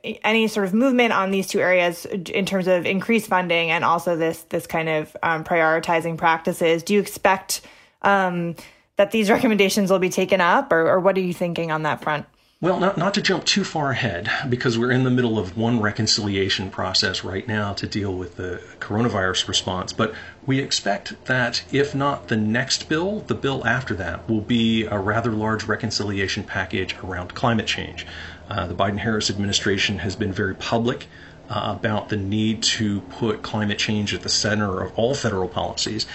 any 0.04 0.48
sort 0.48 0.66
of 0.66 0.74
movement 0.74 1.14
on 1.14 1.32
these 1.32 1.48
two 1.48 1.60
areas 1.60 2.06
in 2.06 2.46
terms 2.46 2.68
of 2.68 2.86
increased 2.86 3.28
funding 3.28 3.70
and 3.72 3.86
also 3.86 4.18
this 4.18 4.42
this 4.44 4.68
kind 4.68 4.90
of 4.90 5.16
um, 5.24 5.44
prioritizing 5.44 6.18
practices? 6.18 6.84
Do 6.84 6.94
you 6.94 7.00
expect 7.00 7.62
um, 8.02 8.56
that 8.98 9.12
these 9.12 9.30
recommendations 9.36 9.92
will 9.92 10.00
be 10.00 10.10
taken 10.10 10.42
up, 10.42 10.72
or, 10.72 10.90
or 10.90 11.00
what 11.00 11.18
are 11.18 11.22
you 11.22 11.34
thinking 11.34 11.72
on 11.72 11.84
that 11.84 12.02
front? 12.02 12.26
Well, 12.62 12.80
not, 12.80 12.98
not 12.98 13.14
to 13.16 13.22
jump 13.22 13.44
too 13.44 13.66
far 13.66 13.92
ahead, 13.92 14.32
because 14.48 14.80
we're 14.80 14.92
in 14.92 15.04
the 15.04 15.12
middle 15.12 15.38
of 15.38 15.58
one 15.58 15.82
reconciliation 15.82 16.72
process 16.72 17.24
right 17.24 17.46
now 17.46 17.74
to 17.74 17.86
deal 17.86 18.14
with 18.16 18.38
the 18.38 18.62
coronavirus 18.80 19.50
response. 19.50 19.92
But 19.92 20.16
we 20.46 20.60
expect 20.60 21.26
that 21.26 21.64
if 21.74 21.94
not 21.94 22.30
the 22.30 22.38
next 22.38 22.88
bill, 22.88 23.20
the 23.20 23.36
bill 23.36 23.68
after 23.68 23.94
that 23.96 24.30
will 24.30 24.42
be 24.42 24.86
a 24.86 24.98
rather 24.98 25.32
large 25.32 25.66
reconciliation 25.66 26.44
package 26.44 26.96
around 27.04 27.36
climate 27.36 27.68
change. 27.68 28.08
Uh, 28.50 28.68
the 28.68 28.76
Biden 28.76 29.00
Harris 29.00 29.30
administration 29.30 30.00
has 30.00 30.16
been 30.16 30.32
very 30.32 30.56
public 30.56 31.08
uh, 31.50 31.76
about 31.78 32.10
the 32.10 32.18
need 32.18 32.64
to 32.64 33.02
put 33.02 33.42
climate 33.42 33.78
change 33.78 34.14
at 34.14 34.22
the 34.22 34.30
center 34.30 34.82
of 34.82 34.98
all 34.98 35.14
federal 35.14 35.48
policies. 35.48 36.06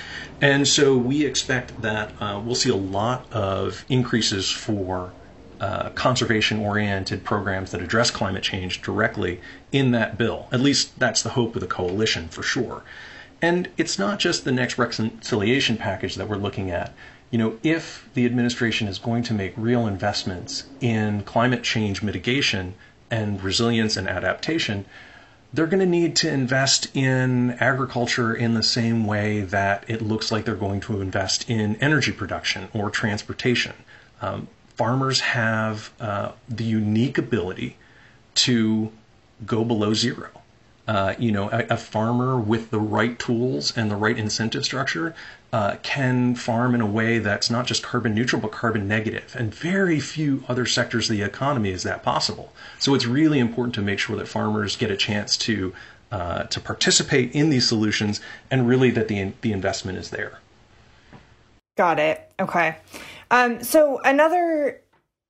And 0.40 0.66
so 0.66 0.96
we 0.96 1.24
expect 1.24 1.82
that 1.82 2.10
uh, 2.20 2.40
we'll 2.44 2.54
see 2.54 2.70
a 2.70 2.76
lot 2.76 3.30
of 3.32 3.84
increases 3.88 4.50
for 4.50 5.12
uh, 5.60 5.90
conservation 5.90 6.58
oriented 6.60 7.22
programs 7.22 7.70
that 7.70 7.82
address 7.82 8.10
climate 8.10 8.42
change 8.42 8.80
directly 8.80 9.40
in 9.72 9.90
that 9.90 10.16
bill. 10.16 10.48
At 10.50 10.60
least 10.60 10.98
that's 10.98 11.22
the 11.22 11.30
hope 11.30 11.54
of 11.54 11.60
the 11.60 11.66
coalition 11.66 12.28
for 12.28 12.42
sure. 12.42 12.82
And 13.42 13.68
it's 13.76 13.98
not 13.98 14.18
just 14.18 14.44
the 14.44 14.52
next 14.52 14.78
reconciliation 14.78 15.76
package 15.76 16.14
that 16.16 16.28
we're 16.28 16.36
looking 16.36 16.70
at. 16.70 16.94
You 17.30 17.38
know, 17.38 17.58
if 17.62 18.08
the 18.14 18.26
administration 18.26 18.88
is 18.88 18.98
going 18.98 19.22
to 19.24 19.34
make 19.34 19.52
real 19.56 19.86
investments 19.86 20.64
in 20.80 21.22
climate 21.22 21.62
change 21.62 22.02
mitigation 22.02 22.74
and 23.10 23.42
resilience 23.42 23.96
and 23.96 24.08
adaptation, 24.08 24.84
they're 25.52 25.66
going 25.66 25.80
to 25.80 25.86
need 25.86 26.16
to 26.16 26.30
invest 26.30 26.94
in 26.94 27.52
agriculture 27.52 28.34
in 28.34 28.54
the 28.54 28.62
same 28.62 29.04
way 29.06 29.40
that 29.40 29.84
it 29.88 30.00
looks 30.00 30.30
like 30.30 30.44
they're 30.44 30.54
going 30.54 30.80
to 30.80 31.00
invest 31.00 31.48
in 31.50 31.76
energy 31.76 32.12
production 32.12 32.68
or 32.72 32.90
transportation. 32.90 33.74
Um, 34.22 34.48
farmers 34.76 35.20
have 35.20 35.92
uh, 35.98 36.32
the 36.48 36.64
unique 36.64 37.18
ability 37.18 37.76
to 38.34 38.92
go 39.44 39.64
below 39.64 39.92
zero. 39.92 40.28
Uh, 40.88 41.14
you 41.18 41.30
know, 41.30 41.48
a, 41.50 41.66
a, 41.70 41.76
farmer 41.76 42.36
with 42.40 42.70
the 42.70 42.80
right 42.80 43.16
tools 43.18 43.76
and 43.76 43.90
the 43.90 43.96
right 43.96 44.18
incentive 44.18 44.64
structure 44.64 45.14
uh, 45.52 45.76
can 45.82 46.34
farm 46.34 46.74
in 46.74 46.80
a 46.80 46.86
way 46.86 47.18
that's 47.18 47.50
not 47.50 47.66
just 47.66 47.82
carbon 47.82 48.14
neutral 48.14 48.40
but 48.40 48.50
carbon 48.50 48.88
negative. 48.88 49.36
And 49.38 49.54
very 49.54 50.00
few 50.00 50.42
other 50.48 50.66
sectors 50.66 51.08
of 51.08 51.16
the 51.16 51.22
economy 51.22 51.70
is 51.70 51.82
that 51.84 52.02
possible. 52.02 52.52
So 52.78 52.94
it's 52.94 53.06
really 53.06 53.38
important 53.38 53.74
to 53.76 53.82
make 53.82 53.98
sure 53.98 54.16
that 54.16 54.26
farmers 54.26 54.74
get 54.74 54.90
a 54.90 54.96
chance 54.96 55.36
to 55.38 55.72
uh, 56.10 56.44
to 56.44 56.58
participate 56.58 57.32
in 57.32 57.50
these 57.50 57.68
solutions 57.68 58.20
and 58.50 58.66
really 58.66 58.90
that 58.90 59.06
the 59.06 59.32
the 59.42 59.52
investment 59.52 59.98
is 59.98 60.10
there. 60.10 60.40
Got 61.76 61.98
it. 61.98 62.32
Okay. 62.40 62.76
Um, 63.30 63.62
so 63.62 64.00
another 64.04 64.80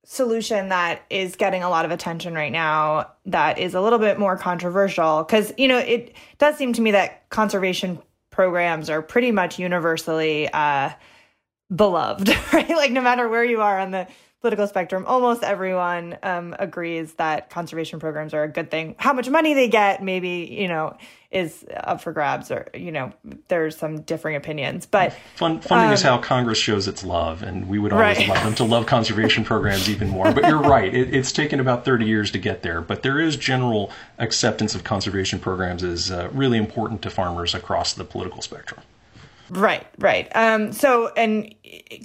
solution 0.03 0.69
that 0.69 1.03
is 1.09 1.35
getting 1.35 1.61
a 1.61 1.69
lot 1.69 1.85
of 1.85 1.91
attention 1.91 2.33
right 2.33 2.51
now 2.51 3.11
that 3.25 3.59
is 3.59 3.75
a 3.75 3.81
little 3.81 3.99
bit 3.99 4.17
more 4.17 4.35
controversial 4.35 5.23
because 5.23 5.53
you 5.57 5.67
know 5.67 5.77
it 5.77 6.15
does 6.39 6.57
seem 6.57 6.73
to 6.73 6.81
me 6.81 6.91
that 6.91 7.29
conservation 7.29 8.01
programs 8.31 8.89
are 8.89 9.01
pretty 9.01 9.31
much 9.31 9.59
universally 9.59 10.49
uh, 10.53 10.89
beloved 11.75 12.29
right? 12.53 12.69
Like 12.69 12.91
no 12.91 13.01
matter 13.01 13.29
where 13.29 13.43
you 13.43 13.61
are 13.61 13.79
on 13.79 13.91
the 13.91 14.07
political 14.41 14.65
spectrum, 14.65 15.05
almost 15.05 15.43
everyone 15.43 16.17
um, 16.23 16.55
agrees 16.57 17.13
that 17.13 17.51
conservation 17.51 17.99
programs 17.99 18.33
are 18.33 18.43
a 18.43 18.47
good 18.47 18.71
thing. 18.71 18.95
How 18.97 19.13
much 19.13 19.29
money 19.29 19.53
they 19.53 19.67
get, 19.67 20.03
maybe 20.03 20.49
you 20.51 20.67
know, 20.67 20.97
is 21.29 21.63
up 21.75 22.01
for 22.01 22.11
grabs, 22.11 22.49
or 22.49 22.67
you 22.73 22.91
know, 22.91 23.13
there's 23.47 23.77
some 23.77 24.01
differing 24.01 24.35
opinions. 24.35 24.87
But 24.87 25.13
Fund, 25.35 25.63
funding 25.63 25.89
um, 25.89 25.93
is 25.93 26.01
how 26.01 26.17
Congress 26.17 26.57
shows 26.57 26.87
its 26.87 27.03
love, 27.03 27.43
and 27.43 27.69
we 27.69 27.77
would 27.77 27.93
always 27.93 28.17
right. 28.17 28.27
love 28.27 28.43
them 28.43 28.55
to 28.55 28.63
love 28.63 28.87
conservation 28.87 29.43
programs 29.43 29.87
even 29.87 30.09
more. 30.09 30.31
But 30.33 30.47
you're 30.47 30.59
right; 30.59 30.93
it, 30.93 31.13
it's 31.13 31.31
taken 31.31 31.59
about 31.59 31.85
30 31.85 32.05
years 32.05 32.31
to 32.31 32.39
get 32.39 32.63
there. 32.63 32.81
But 32.81 33.03
there 33.03 33.19
is 33.19 33.37
general 33.37 33.91
acceptance 34.17 34.73
of 34.73 34.83
conservation 34.83 35.37
programs 35.39 35.83
as 35.83 36.11
uh, 36.11 36.29
really 36.33 36.57
important 36.57 37.03
to 37.03 37.11
farmers 37.11 37.53
across 37.53 37.93
the 37.93 38.03
political 38.03 38.41
spectrum. 38.41 38.81
Right, 39.53 39.85
right. 39.97 40.33
Um, 40.33 40.71
so, 40.71 41.09
and 41.09 41.53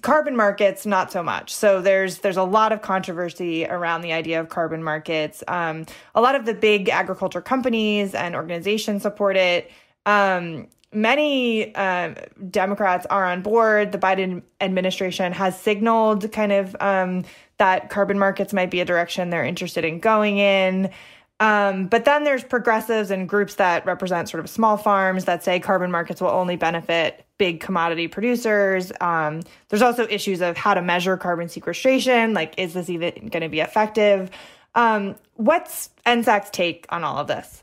carbon 0.02 0.34
markets, 0.34 0.84
not 0.84 1.12
so 1.12 1.22
much. 1.22 1.54
So 1.54 1.80
there's 1.80 2.18
there's 2.18 2.36
a 2.36 2.42
lot 2.42 2.72
of 2.72 2.82
controversy 2.82 3.64
around 3.64 4.00
the 4.00 4.12
idea 4.12 4.40
of 4.40 4.48
carbon 4.48 4.82
markets. 4.82 5.44
Um, 5.46 5.86
a 6.16 6.20
lot 6.20 6.34
of 6.34 6.44
the 6.44 6.54
big 6.54 6.88
agriculture 6.88 7.40
companies 7.40 8.16
and 8.16 8.34
organizations 8.34 9.02
support 9.02 9.36
it. 9.36 9.70
Um, 10.06 10.66
many 10.92 11.72
uh, 11.76 12.14
Democrats 12.50 13.06
are 13.10 13.24
on 13.24 13.42
board. 13.42 13.92
The 13.92 13.98
Biden 13.98 14.42
administration 14.60 15.32
has 15.32 15.56
signaled 15.56 16.32
kind 16.32 16.50
of 16.50 16.74
um, 16.80 17.24
that 17.58 17.90
carbon 17.90 18.18
markets 18.18 18.52
might 18.52 18.72
be 18.72 18.80
a 18.80 18.84
direction 18.84 19.30
they're 19.30 19.44
interested 19.44 19.84
in 19.84 20.00
going 20.00 20.38
in. 20.38 20.90
Um, 21.38 21.86
but 21.86 22.04
then 22.06 22.24
there's 22.24 22.42
progressives 22.42 23.10
and 23.10 23.28
groups 23.28 23.56
that 23.56 23.84
represent 23.84 24.28
sort 24.28 24.42
of 24.42 24.48
small 24.48 24.76
farms 24.76 25.26
that 25.26 25.44
say 25.44 25.60
carbon 25.60 25.90
markets 25.90 26.20
will 26.20 26.30
only 26.30 26.56
benefit 26.56 27.26
big 27.38 27.60
commodity 27.60 28.08
producers. 28.08 28.90
Um, 29.00 29.42
there's 29.68 29.82
also 29.82 30.06
issues 30.08 30.40
of 30.40 30.56
how 30.56 30.72
to 30.72 30.80
measure 30.80 31.16
carbon 31.18 31.48
sequestration. 31.48 32.32
Like, 32.32 32.54
is 32.58 32.72
this 32.72 32.88
even 32.88 33.28
going 33.28 33.42
to 33.42 33.50
be 33.50 33.60
effective? 33.60 34.30
Um, 34.74 35.16
what's 35.34 35.90
NSAC's 36.06 36.50
take 36.50 36.86
on 36.88 37.04
all 37.04 37.18
of 37.18 37.26
this? 37.26 37.62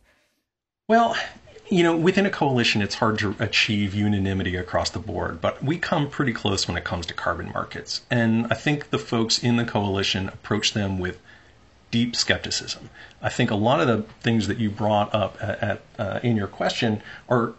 Well, 0.88 1.16
you 1.70 1.82
know, 1.82 1.96
within 1.96 2.28
a 2.28 2.30
coalition, 2.30 2.84
it's 2.84 2.94
hard 2.94 3.18
to 3.20 3.36
achieve 3.40 3.96
unanimity 3.96 4.56
across 4.56 4.92
the 4.92 5.00
board, 5.00 5.42
but 5.42 5.64
we 5.64 5.78
come 5.80 6.08
pretty 6.10 6.34
close 6.34 6.68
when 6.68 6.78
it 6.78 6.84
comes 6.84 7.08
to 7.08 7.14
carbon 7.16 7.52
markets. 7.52 8.02
And 8.12 8.46
I 8.52 8.56
think 8.56 8.92
the 8.92 9.00
folks 9.00 9.42
in 9.42 9.56
the 9.56 9.66
coalition 9.66 10.28
approach 10.28 10.74
them 10.74 11.00
with 11.00 11.20
deep 11.94 12.16
skepticism. 12.16 12.90
I 13.22 13.30
think 13.30 13.52
a 13.52 13.56
lot 13.56 13.80
of 13.80 13.88
the 13.88 14.02
things 14.22 14.48
that 14.48 14.58
you 14.58 14.72
brought 14.72 15.14
up 15.14 15.38
at, 15.40 15.62
at 15.62 15.82
uh, 16.00 16.20
in 16.24 16.36
your 16.36 16.48
question 16.48 17.04
are 17.30 17.54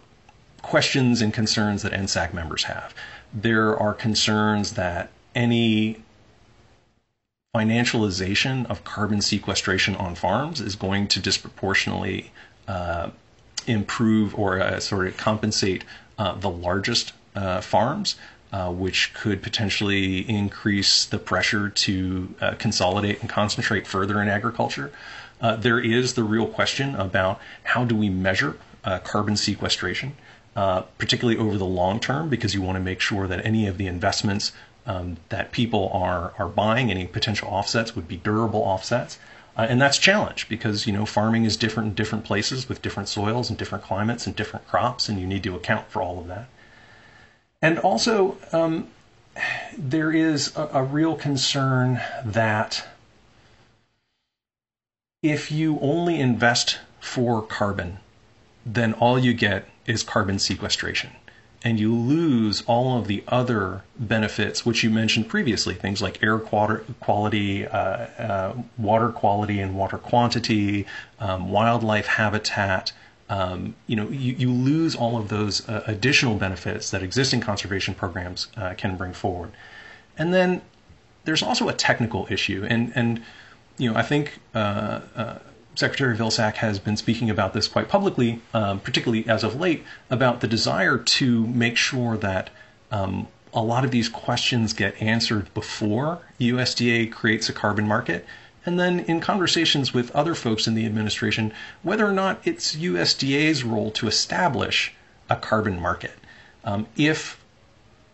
questions 0.60 1.22
and 1.22 1.32
concerns 1.32 1.82
that 1.82 1.92
NSAC 1.92 2.34
members 2.34 2.64
have. 2.64 2.92
There 3.32 3.78
are 3.78 3.94
concerns 3.94 4.72
that 4.72 5.12
any 5.36 6.02
financialization 7.54 8.66
of 8.66 8.82
carbon 8.82 9.20
sequestration 9.20 9.94
on 9.94 10.16
farms 10.16 10.60
is 10.60 10.74
going 10.74 11.06
to 11.06 11.20
disproportionately 11.20 12.32
uh, 12.66 13.10
improve 13.68 14.36
or 14.36 14.60
uh, 14.60 14.80
sort 14.80 15.06
of 15.06 15.16
compensate 15.16 15.84
uh, 16.18 16.34
the 16.34 16.50
largest 16.50 17.12
uh, 17.36 17.60
farms 17.60 18.16
uh, 18.54 18.70
which 18.70 19.12
could 19.14 19.42
potentially 19.42 20.18
increase 20.30 21.06
the 21.06 21.18
pressure 21.18 21.70
to 21.70 22.32
uh, 22.40 22.54
consolidate 22.56 23.20
and 23.20 23.28
concentrate 23.28 23.84
further 23.84 24.22
in 24.22 24.28
agriculture. 24.28 24.92
Uh, 25.40 25.56
there 25.56 25.80
is 25.80 26.14
the 26.14 26.22
real 26.22 26.46
question 26.46 26.94
about 26.94 27.40
how 27.64 27.84
do 27.84 27.96
we 27.96 28.08
measure 28.08 28.56
uh, 28.84 29.00
carbon 29.00 29.36
sequestration, 29.36 30.14
uh, 30.54 30.82
particularly 30.98 31.36
over 31.36 31.58
the 31.58 31.64
long 31.64 31.98
term, 31.98 32.28
because 32.28 32.54
you 32.54 32.62
want 32.62 32.76
to 32.76 32.80
make 32.80 33.00
sure 33.00 33.26
that 33.26 33.44
any 33.44 33.66
of 33.66 33.76
the 33.76 33.88
investments 33.88 34.52
um, 34.86 35.16
that 35.30 35.50
people 35.50 35.90
are 35.92 36.32
are 36.38 36.48
buying, 36.48 36.92
any 36.92 37.08
potential 37.08 37.48
offsets, 37.48 37.96
would 37.96 38.06
be 38.06 38.18
durable 38.18 38.60
offsets. 38.60 39.18
And 39.56 39.80
that's 39.80 39.98
challenge 39.98 40.48
because 40.48 40.86
you 40.86 40.92
know 40.92 41.06
farming 41.06 41.44
is 41.44 41.56
different 41.56 41.88
in 41.88 41.94
different 41.94 42.24
places 42.24 42.68
with 42.68 42.82
different 42.82 43.08
soils 43.08 43.50
and 43.50 43.58
different 43.58 43.82
climates 43.82 44.28
and 44.28 44.36
different 44.36 44.68
crops, 44.68 45.08
and 45.08 45.18
you 45.18 45.26
need 45.26 45.42
to 45.42 45.56
account 45.56 45.90
for 45.90 46.02
all 46.02 46.20
of 46.20 46.28
that. 46.28 46.46
And 47.64 47.78
also, 47.78 48.36
um, 48.52 48.88
there 49.78 50.12
is 50.12 50.54
a, 50.54 50.68
a 50.74 50.82
real 50.82 51.16
concern 51.16 51.98
that 52.22 52.86
if 55.22 55.50
you 55.50 55.78
only 55.80 56.20
invest 56.20 56.80
for 57.00 57.40
carbon, 57.40 58.00
then 58.66 58.92
all 58.92 59.18
you 59.18 59.32
get 59.32 59.66
is 59.86 60.02
carbon 60.02 60.38
sequestration. 60.38 61.12
And 61.62 61.80
you 61.80 61.94
lose 61.94 62.62
all 62.66 62.98
of 62.98 63.06
the 63.06 63.24
other 63.28 63.80
benefits, 63.98 64.66
which 64.66 64.84
you 64.84 64.90
mentioned 64.90 65.30
previously, 65.30 65.72
things 65.72 66.02
like 66.02 66.22
air 66.22 66.38
quality, 66.38 67.66
uh, 67.66 67.78
uh, 67.78 68.54
water 68.76 69.08
quality 69.08 69.58
and 69.58 69.74
water 69.74 69.96
quantity, 69.96 70.84
um, 71.18 71.50
wildlife 71.50 72.08
habitat, 72.08 72.92
um, 73.28 73.74
you 73.86 73.96
know, 73.96 74.08
you, 74.08 74.34
you, 74.34 74.50
lose 74.50 74.94
all 74.94 75.16
of 75.16 75.28
those 75.28 75.66
uh, 75.68 75.82
additional 75.86 76.36
benefits 76.36 76.90
that 76.90 77.02
existing 77.02 77.40
conservation 77.40 77.94
programs 77.94 78.48
uh, 78.56 78.74
can 78.76 78.96
bring 78.96 79.14
forward. 79.14 79.52
And 80.18 80.34
then 80.34 80.60
there's 81.24 81.42
also 81.42 81.68
a 81.68 81.72
technical 81.72 82.26
issue, 82.30 82.66
and 82.68 82.92
and 82.94 83.22
you 83.78 83.90
know, 83.90 83.96
I 83.96 84.02
think 84.02 84.38
uh, 84.54 85.00
uh 85.16 85.38
Secretary 85.74 86.16
Vilsack 86.16 86.54
has 86.56 86.78
been 86.78 86.96
speaking 86.96 87.30
about 87.30 87.52
this 87.52 87.66
quite 87.66 87.88
publicly, 87.88 88.40
um, 88.52 88.78
particularly 88.78 89.26
as 89.28 89.42
of 89.42 89.58
late, 89.58 89.82
about 90.08 90.40
the 90.40 90.46
desire 90.46 90.98
to 90.98 91.46
make 91.48 91.76
sure 91.76 92.16
that 92.18 92.50
um, 92.92 93.26
a 93.52 93.62
lot 93.62 93.84
of 93.84 93.90
these 93.90 94.08
questions 94.08 94.72
get 94.72 95.00
answered 95.00 95.52
before 95.54 96.20
USDA 96.38 97.10
creates 97.10 97.48
a 97.48 97.52
carbon 97.52 97.88
market 97.88 98.24
and 98.66 98.78
then 98.78 99.00
in 99.00 99.20
conversations 99.20 99.92
with 99.92 100.10
other 100.12 100.34
folks 100.34 100.66
in 100.66 100.74
the 100.74 100.86
administration, 100.86 101.52
whether 101.82 102.06
or 102.06 102.12
not 102.12 102.40
it's 102.44 102.76
USDA's 102.76 103.64
role 103.64 103.90
to 103.92 104.06
establish 104.06 104.92
a 105.28 105.36
carbon 105.36 105.80
market. 105.80 106.14
Um, 106.64 106.86
if, 106.96 107.42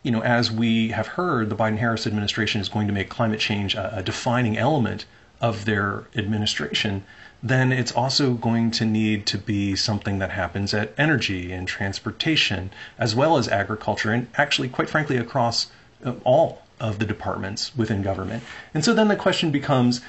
you 0.03 0.11
know, 0.11 0.23
as 0.23 0.51
we 0.51 0.89
have 0.89 1.07
heard, 1.09 1.51
the 1.51 1.57
Biden 1.57 1.79
Harris 1.79 2.07
administration 2.07 2.61
is 2.61 2.69
going 2.69 2.87
to 2.87 2.93
make 2.93 3.09
climate 3.09 3.41
change 3.41 3.75
a, 3.75 3.99
a 3.99 4.03
defining 4.03 4.59
element 4.59 5.07
of 5.41 5.65
their 5.65 6.05
administration, 6.17 7.05
then 7.43 7.73
it's 7.73 7.93
also 7.93 8.35
going 8.35 8.71
to 8.71 8.85
need 8.85 9.25
to 9.27 9.39
be 9.39 9.75
something 9.75 10.19
that 10.19 10.31
happens 10.31 10.75
at 10.75 10.93
energy 10.99 11.53
and 11.53 11.67
transportation, 11.67 12.71
as 12.99 13.15
well 13.15 13.39
as 13.39 13.49
agriculture, 13.49 14.13
and 14.13 14.27
actually, 14.35 14.69
quite 14.69 14.91
frankly, 14.91 15.17
across 15.17 15.69
uh, 16.05 16.13
all 16.25 16.63
of 16.79 16.99
the 16.99 17.07
departments 17.07 17.75
within 17.77 18.03
government. 18.03 18.43
And 18.75 18.85
so 18.85 18.93
then 18.93 19.09
the 19.09 19.17
question 19.17 19.51
becomes 19.51 20.01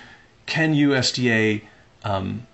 can 0.51 0.73
USDA 0.73 1.61
um, 2.03 2.45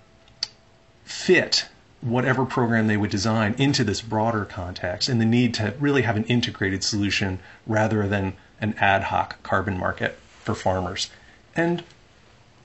fit 1.04 1.66
whatever 2.00 2.44
program 2.44 2.86
they 2.86 2.96
would 2.96 3.10
design 3.10 3.56
into 3.58 3.82
this 3.82 4.00
broader 4.00 4.44
context 4.44 5.08
and 5.08 5.20
the 5.20 5.24
need 5.24 5.52
to 5.54 5.74
really 5.80 6.02
have 6.02 6.16
an 6.16 6.22
integrated 6.26 6.84
solution 6.84 7.40
rather 7.66 8.06
than 8.06 8.34
an 8.60 8.72
ad 8.78 9.02
hoc 9.02 9.42
carbon 9.42 9.76
market 9.76 10.16
for 10.44 10.54
farmers. 10.54 11.10
And 11.56 11.82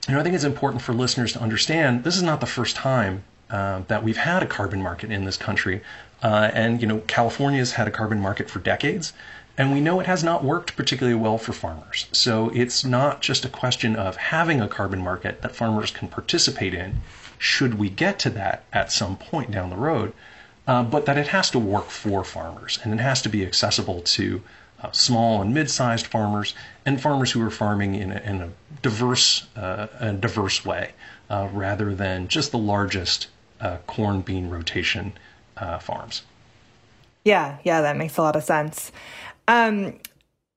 you 0.06 0.14
know, 0.14 0.20
I 0.20 0.22
think 0.22 0.36
it's 0.36 0.44
important 0.44 0.82
for 0.82 0.92
listeners 0.92 1.32
to 1.32 1.40
understand 1.40 2.04
this 2.04 2.16
is 2.16 2.22
not 2.22 2.38
the 2.38 2.46
first 2.46 2.76
time 2.76 3.24
uh, 3.50 3.80
that 3.88 4.04
we've 4.04 4.16
had 4.16 4.40
a 4.40 4.46
carbon 4.46 4.80
market 4.80 5.10
in 5.10 5.24
this 5.24 5.36
country. 5.36 5.80
Uh, 6.22 6.52
and, 6.54 6.80
you 6.80 6.86
know, 6.86 7.00
California's 7.08 7.72
had 7.72 7.88
a 7.88 7.90
carbon 7.90 8.20
market 8.20 8.48
for 8.48 8.60
decades. 8.60 9.12
And 9.56 9.72
we 9.72 9.80
know 9.80 10.00
it 10.00 10.06
has 10.06 10.24
not 10.24 10.42
worked 10.42 10.76
particularly 10.76 11.18
well 11.18 11.38
for 11.38 11.52
farmers. 11.52 12.06
So 12.12 12.50
it's 12.50 12.84
not 12.84 13.20
just 13.20 13.44
a 13.44 13.48
question 13.48 13.94
of 13.94 14.16
having 14.16 14.60
a 14.60 14.68
carbon 14.68 15.00
market 15.00 15.42
that 15.42 15.54
farmers 15.54 15.90
can 15.90 16.08
participate 16.08 16.74
in, 16.74 17.00
should 17.38 17.74
we 17.74 17.88
get 17.88 18.18
to 18.20 18.30
that 18.30 18.64
at 18.72 18.90
some 18.90 19.16
point 19.16 19.52
down 19.52 19.70
the 19.70 19.76
road, 19.76 20.12
uh, 20.66 20.82
but 20.82 21.06
that 21.06 21.18
it 21.18 21.28
has 21.28 21.50
to 21.50 21.58
work 21.58 21.88
for 21.90 22.24
farmers 22.24 22.78
and 22.82 22.92
it 22.92 23.00
has 23.00 23.22
to 23.22 23.28
be 23.28 23.44
accessible 23.44 24.00
to 24.00 24.42
uh, 24.82 24.90
small 24.90 25.40
and 25.40 25.54
mid-sized 25.54 26.06
farmers 26.06 26.54
and 26.84 27.00
farmers 27.00 27.32
who 27.32 27.42
are 27.42 27.50
farming 27.50 27.94
in 27.94 28.12
a, 28.12 28.20
in 28.20 28.42
a 28.42 28.50
diverse, 28.82 29.46
uh, 29.56 29.86
a 30.00 30.12
diverse 30.12 30.64
way, 30.64 30.92
uh, 31.30 31.48
rather 31.52 31.94
than 31.94 32.28
just 32.28 32.50
the 32.50 32.58
largest 32.58 33.28
uh, 33.60 33.78
corn 33.86 34.20
bean 34.20 34.50
rotation 34.50 35.12
uh, 35.56 35.78
farms. 35.78 36.22
Yeah, 37.24 37.58
yeah, 37.64 37.80
that 37.80 37.96
makes 37.96 38.18
a 38.18 38.22
lot 38.22 38.36
of 38.36 38.42
sense. 38.42 38.92
Um, 39.48 39.98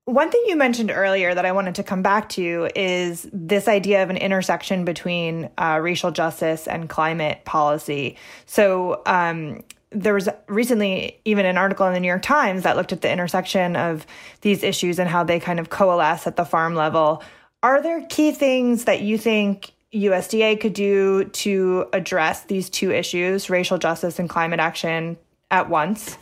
one 0.05 0.31
thing 0.31 0.41
you 0.47 0.55
mentioned 0.55 0.89
earlier 0.89 1.35
that 1.35 1.45
I 1.45 1.51
wanted 1.51 1.75
to 1.75 1.83
come 1.83 2.01
back 2.01 2.29
to 2.29 2.69
is 2.75 3.27
this 3.33 3.67
idea 3.67 4.03
of 4.03 4.09
an 4.09 4.15
intersection 4.15 4.85
between 4.85 5.49
uh, 5.57 5.79
racial 5.81 6.11
justice 6.11 6.65
and 6.65 6.87
climate 6.87 7.43
policy. 7.43 8.15
So, 8.45 9.01
um, 9.05 9.63
there 9.91 10.13
was 10.13 10.27
recently 10.47 11.19
even 11.25 11.45
an 11.45 11.57
article 11.57 11.87
in 11.87 11.93
the 11.93 11.99
New 11.99 12.07
York 12.07 12.21
Times 12.21 12.63
that 12.63 12.75
looked 12.75 12.91
at 12.91 13.01
the 13.01 13.11
intersection 13.11 13.75
of 13.75 14.05
these 14.41 14.63
issues 14.63 14.99
and 14.99 15.09
how 15.09 15.23
they 15.23 15.39
kind 15.39 15.59
of 15.59 15.69
coalesce 15.69 16.27
at 16.27 16.35
the 16.35 16.45
farm 16.45 16.75
level. 16.75 17.23
Are 17.63 17.81
there 17.81 18.05
key 18.07 18.31
things 18.31 18.85
that 18.85 19.01
you 19.01 19.17
think 19.17 19.73
USDA 19.93 20.59
could 20.59 20.73
do 20.73 21.25
to 21.25 21.87
address 21.93 22.43
these 22.43 22.69
two 22.69 22.91
issues, 22.91 23.49
racial 23.49 23.77
justice 23.77 24.19
and 24.19 24.29
climate 24.29 24.59
action, 24.59 25.17
at 25.49 25.69
once? 25.69 26.17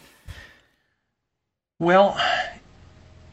Well, 1.79 2.17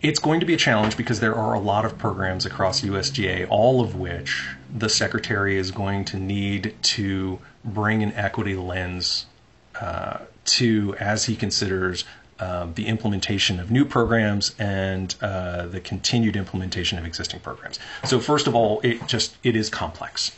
it's 0.01 0.19
going 0.19 0.41
to 0.41 0.47
be 0.47 0.55
a 0.55 0.57
challenge 0.57 0.97
because 0.97 1.21
there 1.21 1.37
are 1.37 1.55
a 1.55 1.61
lot 1.61 1.85
of 1.85 1.97
programs 1.97 2.45
across 2.45 2.81
USDA, 2.81 3.47
all 3.49 3.81
of 3.81 3.95
which 3.95 4.49
the 4.77 4.89
secretary 4.89 5.57
is 5.57 5.71
going 5.71 6.05
to 6.07 6.17
need 6.17 6.75
to 6.83 7.39
bring 7.65 8.03
an 8.03 8.13
equity 8.15 8.57
lens 8.57 9.27
uh, 9.81 10.19
to 10.45 10.97
as 10.99 11.27
he 11.27 11.37
considers 11.37 12.05
um, 12.41 12.75
the 12.75 12.89
implementation 12.89 13.61
of 13.61 13.71
new 13.71 13.85
programs 13.85 14.57
and 14.59 15.15
uh, 15.23 15.67
the 15.67 15.79
continued 15.81 16.35
implementation 16.35 16.99
of 16.99 17.07
existing 17.07 17.39
programs. 17.39 17.79
So 18.05 18.19
first 18.19 18.49
of 18.49 18.57
all, 18.57 18.81
it 18.81 19.07
just 19.07 19.37
it 19.45 19.55
is 19.55 19.71
complex. 19.71 20.33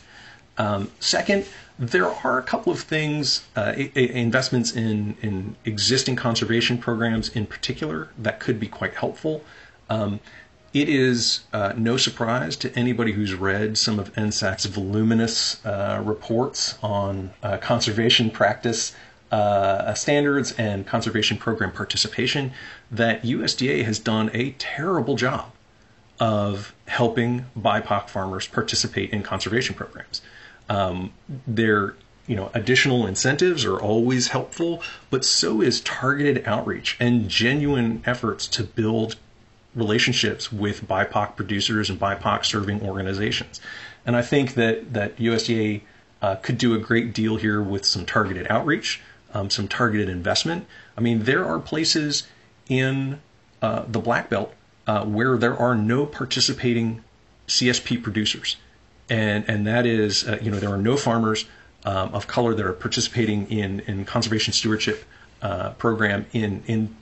Um, 0.58 0.90
second, 1.00 1.46
there 1.78 2.06
are 2.06 2.38
a 2.38 2.42
couple 2.42 2.72
of 2.72 2.80
things, 2.80 3.44
uh, 3.56 3.72
investments 3.94 4.72
in, 4.72 5.16
in 5.22 5.56
existing 5.64 6.16
conservation 6.16 6.78
programs 6.78 7.28
in 7.30 7.46
particular, 7.46 8.08
that 8.18 8.38
could 8.38 8.60
be 8.60 8.68
quite 8.68 8.94
helpful. 8.94 9.42
Um, 9.90 10.20
it 10.72 10.88
is 10.88 11.40
uh, 11.52 11.72
no 11.76 11.96
surprise 11.96 12.56
to 12.56 12.76
anybody 12.76 13.12
who's 13.12 13.34
read 13.34 13.78
some 13.78 13.98
of 13.98 14.12
NSAC's 14.14 14.66
voluminous 14.66 15.64
uh, 15.64 16.02
reports 16.04 16.76
on 16.82 17.32
uh, 17.42 17.58
conservation 17.58 18.30
practice 18.30 18.94
uh, 19.30 19.94
standards 19.94 20.52
and 20.52 20.86
conservation 20.86 21.36
program 21.36 21.72
participation 21.72 22.52
that 22.90 23.22
USDA 23.22 23.84
has 23.84 23.98
done 23.98 24.30
a 24.32 24.52
terrible 24.52 25.16
job 25.16 25.50
of 26.20 26.74
helping 26.86 27.46
BIPOC 27.58 28.08
farmers 28.08 28.46
participate 28.46 29.10
in 29.10 29.22
conservation 29.22 29.74
programs. 29.74 30.22
Um, 30.68 31.12
their 31.46 31.94
you 32.26 32.36
know 32.36 32.50
additional 32.54 33.06
incentives 33.06 33.64
are 33.64 33.78
always 33.78 34.28
helpful, 34.28 34.82
but 35.10 35.24
so 35.24 35.60
is 35.60 35.80
targeted 35.80 36.46
outreach 36.46 36.96
and 36.98 37.28
genuine 37.28 38.02
efforts 38.06 38.46
to 38.48 38.64
build 38.64 39.16
relationships 39.74 40.52
with 40.52 40.86
BIPOC 40.86 41.36
producers 41.36 41.90
and 41.90 41.98
BIPOC 41.98 42.44
serving 42.44 42.82
organizations. 42.82 43.60
And 44.06 44.16
I 44.16 44.22
think 44.22 44.54
that 44.54 44.92
that 44.92 45.16
USDA 45.16 45.82
uh, 46.22 46.36
could 46.36 46.58
do 46.58 46.74
a 46.74 46.78
great 46.78 47.12
deal 47.12 47.36
here 47.36 47.60
with 47.60 47.84
some 47.84 48.06
targeted 48.06 48.46
outreach, 48.48 49.02
um, 49.34 49.50
some 49.50 49.68
targeted 49.68 50.08
investment. 50.08 50.66
I 50.96 51.00
mean, 51.00 51.24
there 51.24 51.44
are 51.44 51.58
places 51.58 52.26
in 52.68 53.20
uh, 53.60 53.84
the 53.86 53.98
Black 53.98 54.30
Belt 54.30 54.54
uh, 54.86 55.04
where 55.04 55.36
there 55.36 55.56
are 55.56 55.74
no 55.74 56.06
participating 56.06 57.02
CSP 57.46 58.02
producers 58.02 58.56
and 59.08 59.44
and 59.48 59.66
that 59.66 59.86
is 59.86 60.26
uh, 60.26 60.38
you 60.40 60.50
know 60.50 60.58
there 60.58 60.70
are 60.70 60.78
no 60.78 60.96
farmers 60.96 61.46
um, 61.84 62.14
of 62.14 62.26
color 62.26 62.54
that 62.54 62.64
are 62.64 62.72
participating 62.72 63.50
in 63.50 63.80
in 63.80 64.04
conservation 64.04 64.52
stewardship 64.52 65.04
uh, 65.42 65.70
program 65.70 66.26
in 66.32 66.62
in 66.66 66.94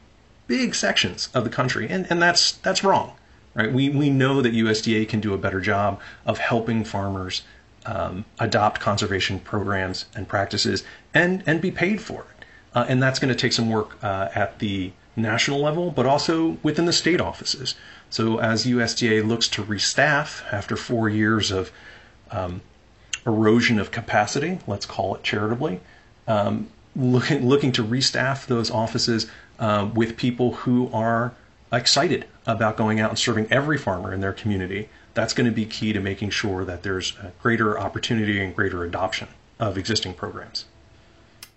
big 0.47 0.75
sections 0.75 1.29
of 1.35 1.45
the 1.45 1.51
country, 1.51 1.89
and 1.89 2.07
and 2.11 2.21
that's 2.21 2.53
that's 2.53 2.83
wrong, 2.85 3.13
right? 3.55 3.73
We 3.73 3.89
we 3.89 4.11
know 4.11 4.43
that 4.43 4.53
USDA 4.53 5.09
can 5.09 5.21
do 5.21 5.33
a 5.33 5.39
better 5.39 5.61
job 5.61 6.01
of 6.27 6.39
helping 6.39 6.85
farmers 6.85 7.43
um, 7.87 8.25
adopt 8.39 8.81
conservation 8.81 9.41
programs 9.41 10.07
and 10.15 10.29
practices 10.29 10.85
and 11.15 11.43
and 11.47 11.61
be 11.61 11.71
paid 11.71 12.01
for 12.01 12.27
it, 12.39 12.42
uh, 12.75 12.87
and 12.89 13.03
that's 13.03 13.19
going 13.19 13.29
to 13.29 13.39
take 13.39 13.53
some 13.53 13.71
work 13.71 14.03
uh, 14.03 14.29
at 14.35 14.59
the 14.59 14.93
national 15.17 15.61
level, 15.61 15.91
but 15.91 16.07
also 16.07 16.57
within 16.63 16.87
the 16.87 16.93
state 16.93 17.21
offices. 17.21 17.75
So 18.11 18.39
as 18.39 18.67
USDA 18.67 19.27
looks 19.27 19.49
to 19.49 19.63
restaff 19.63 20.43
after 20.53 20.77
four 20.77 21.09
years 21.09 21.51
of 21.51 21.71
um, 22.31 22.63
erosion 23.27 23.79
of 23.79 23.91
capacity, 23.91 24.59
let's 24.67 24.87
call 24.87 25.15
it 25.15 25.23
charitably, 25.23 25.81
um, 26.27 26.69
looking, 26.97 27.47
looking 27.47 27.73
to 27.73 27.85
restaff 27.85 28.47
those 28.47 28.71
offices 28.71 29.31
uh, 29.59 29.89
with 29.95 30.17
people 30.17 30.55
who 30.55 30.91
are 30.93 31.35
excited 31.73 32.27
about 32.47 32.77
going 32.77 33.01
out 33.01 33.11
and 33.11 33.19
serving 33.19 33.47
every 33.51 33.79
farmer 33.79 34.13
in 34.13 34.21
their 34.21 34.33
community. 34.33 34.89
That's 35.15 35.35
going 35.35 35.47
to 35.47 35.55
be 35.55 35.67
key 35.67 35.93
to 35.93 36.01
making 36.01 36.31
sure 36.31 36.65
that 36.65 36.83
there's 36.83 37.13
greater 37.43 37.79
opportunity 37.79 38.43
and 38.43 38.57
greater 38.57 38.83
adoption 38.83 39.29
of 39.61 39.77
existing 39.77 40.15
programs. 40.15 40.65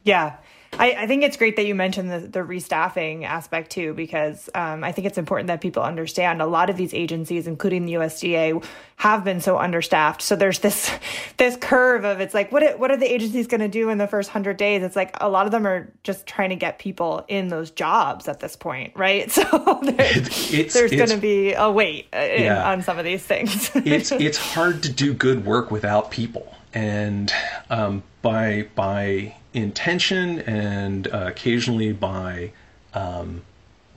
Yeah, 0.04 0.36
I, 0.80 1.04
I, 1.04 1.08
think 1.08 1.24
it's 1.24 1.38
great 1.38 1.56
that 1.56 1.66
you 1.66 1.76
mentioned 1.76 2.12
the, 2.12 2.20
the 2.20 2.40
restaffing 2.40 3.24
aspect 3.24 3.72
too, 3.72 3.94
because 3.94 4.50
um, 4.54 4.84
I 4.84 4.92
think 4.92 5.08
it's 5.08 5.18
important 5.18 5.48
that 5.48 5.62
people 5.62 5.84
understand 5.84 6.42
a 6.42 6.46
lot 6.46 6.70
of 6.70 6.78
these 6.78 6.94
agencies, 6.94 7.48
including 7.48 7.86
the 7.86 7.94
USDA, 7.94 8.64
have 8.98 9.24
been 9.24 9.42
so 9.42 9.58
understaffed. 9.58 10.22
So 10.22 10.36
there's 10.36 10.60
this 10.60 10.92
this 11.38 11.58
curve 11.58 12.06
of 12.06 12.20
it's 12.20 12.34
like 12.34 12.52
what 12.52 12.80
what 12.80 12.92
are 12.92 12.98
the 12.98 13.12
agencies 13.12 13.48
going 13.48 13.62
to 13.62 13.68
do 13.68 13.90
in 13.90 13.98
the 13.98 14.08
first 14.08 14.30
hundred 14.30 14.58
days? 14.58 14.84
It's 14.84 14.96
like 14.96 15.16
a 15.22 15.30
lot 15.30 15.46
of 15.46 15.52
them 15.52 15.66
are 15.66 15.92
just 16.04 16.26
trying 16.26 16.50
to 16.50 16.56
get 16.56 16.80
people 16.80 17.26
in 17.28 17.50
those 17.50 17.72
jobs 17.72 18.28
at 18.28 18.40
this 18.40 18.56
point, 18.56 18.94
right? 18.96 19.32
So 19.46 19.80
there's, 19.84 20.54
it's, 20.54 20.74
there's 20.74 20.92
going 20.92 21.10
to 21.10 21.18
be 21.18 21.54
a 21.54 21.70
wait 21.70 22.08
uh, 22.14 22.20
yeah. 22.20 22.72
on 22.72 22.82
some 22.82 22.98
of 22.98 23.06
these 23.06 23.22
things. 23.22 23.70
it's 23.76 24.12
it's 24.12 24.38
hard 24.38 24.84
to 24.84 24.92
do 24.92 25.14
good 25.14 25.46
work 25.46 25.72
without 25.72 26.10
people, 26.10 26.56
and 26.74 27.32
um, 27.70 28.02
by 28.22 28.68
by 28.76 29.36
intention 29.56 30.40
and 30.42 31.08
uh, 31.08 31.26
occasionally 31.28 31.94
by 31.94 32.52
um, 32.94 33.44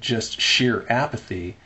just 0.00 0.40
sheer 0.40 0.86
apathy, 0.88 1.56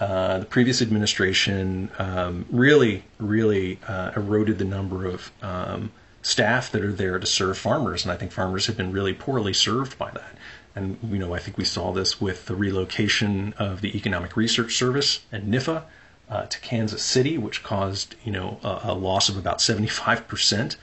uh, 0.00 0.38
the 0.38 0.46
previous 0.46 0.82
administration 0.82 1.90
um, 1.98 2.46
really, 2.50 3.04
really 3.18 3.78
uh, 3.86 4.12
eroded 4.16 4.58
the 4.58 4.64
number 4.64 5.06
of 5.06 5.30
um, 5.42 5.92
staff 6.22 6.72
that 6.72 6.82
are 6.82 6.92
there 6.92 7.18
to 7.18 7.26
serve 7.26 7.58
farmers, 7.58 8.04
and 8.04 8.12
I 8.12 8.16
think 8.16 8.32
farmers 8.32 8.66
have 8.66 8.76
been 8.76 8.92
really 8.92 9.12
poorly 9.12 9.52
served 9.52 9.98
by 9.98 10.10
that. 10.10 10.36
And 10.74 10.98
you 11.04 11.18
know, 11.18 11.34
I 11.34 11.38
think 11.38 11.58
we 11.58 11.64
saw 11.64 11.92
this 11.92 12.20
with 12.20 12.46
the 12.46 12.56
relocation 12.56 13.54
of 13.58 13.80
the 13.80 13.96
Economic 13.96 14.36
Research 14.36 14.74
Service 14.76 15.20
and 15.30 15.52
NIFA 15.52 15.82
uh, 16.30 16.46
to 16.46 16.60
Kansas 16.60 17.02
City, 17.02 17.36
which 17.36 17.62
caused 17.62 18.14
you 18.24 18.32
know 18.32 18.58
a, 18.64 18.80
a 18.84 18.94
loss 18.94 19.28
of 19.28 19.36
about 19.36 19.60
75 19.60 20.26
percent 20.26 20.76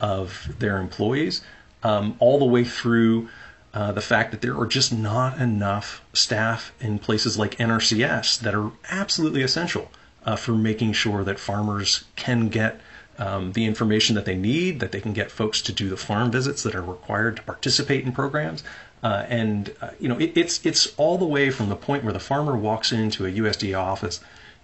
of 0.00 0.54
their 0.58 0.78
employees 0.78 1.42
um, 1.82 2.16
all 2.18 2.38
the 2.38 2.44
way 2.44 2.64
through 2.64 3.28
uh, 3.74 3.92
the 3.92 4.00
fact 4.00 4.30
that 4.30 4.40
there 4.40 4.58
are 4.58 4.66
just 4.66 4.92
not 4.92 5.38
enough 5.38 6.02
staff 6.12 6.72
in 6.80 6.98
places 6.98 7.38
like 7.38 7.56
NRCS 7.56 8.40
that 8.40 8.54
are 8.54 8.72
absolutely 8.90 9.42
essential 9.42 9.90
uh, 10.24 10.36
for 10.36 10.52
making 10.52 10.92
sure 10.92 11.22
that 11.24 11.38
farmers 11.38 12.04
can 12.16 12.48
get 12.48 12.80
um, 13.18 13.52
the 13.52 13.64
information 13.64 14.14
that 14.14 14.24
they 14.24 14.36
need, 14.36 14.80
that 14.80 14.92
they 14.92 15.00
can 15.00 15.12
get 15.12 15.30
folks 15.30 15.62
to 15.62 15.72
do 15.72 15.88
the 15.88 15.96
farm 15.96 16.30
visits 16.30 16.62
that 16.62 16.74
are 16.74 16.82
required 16.82 17.36
to 17.36 17.42
participate 17.42 18.04
in 18.04 18.12
programs. 18.12 18.62
Uh, 19.02 19.24
and 19.28 19.74
uh, 19.80 19.90
you 20.00 20.08
know, 20.08 20.18
it, 20.18 20.32
it's 20.34 20.64
it's 20.64 20.92
all 20.96 21.18
the 21.18 21.26
way 21.26 21.50
from 21.50 21.68
the 21.68 21.76
point 21.76 22.02
where 22.02 22.12
the 22.12 22.20
farmer 22.20 22.56
walks 22.56 22.92
into 22.92 23.26
a 23.26 23.30
USDA 23.30 23.78
office 23.78 24.20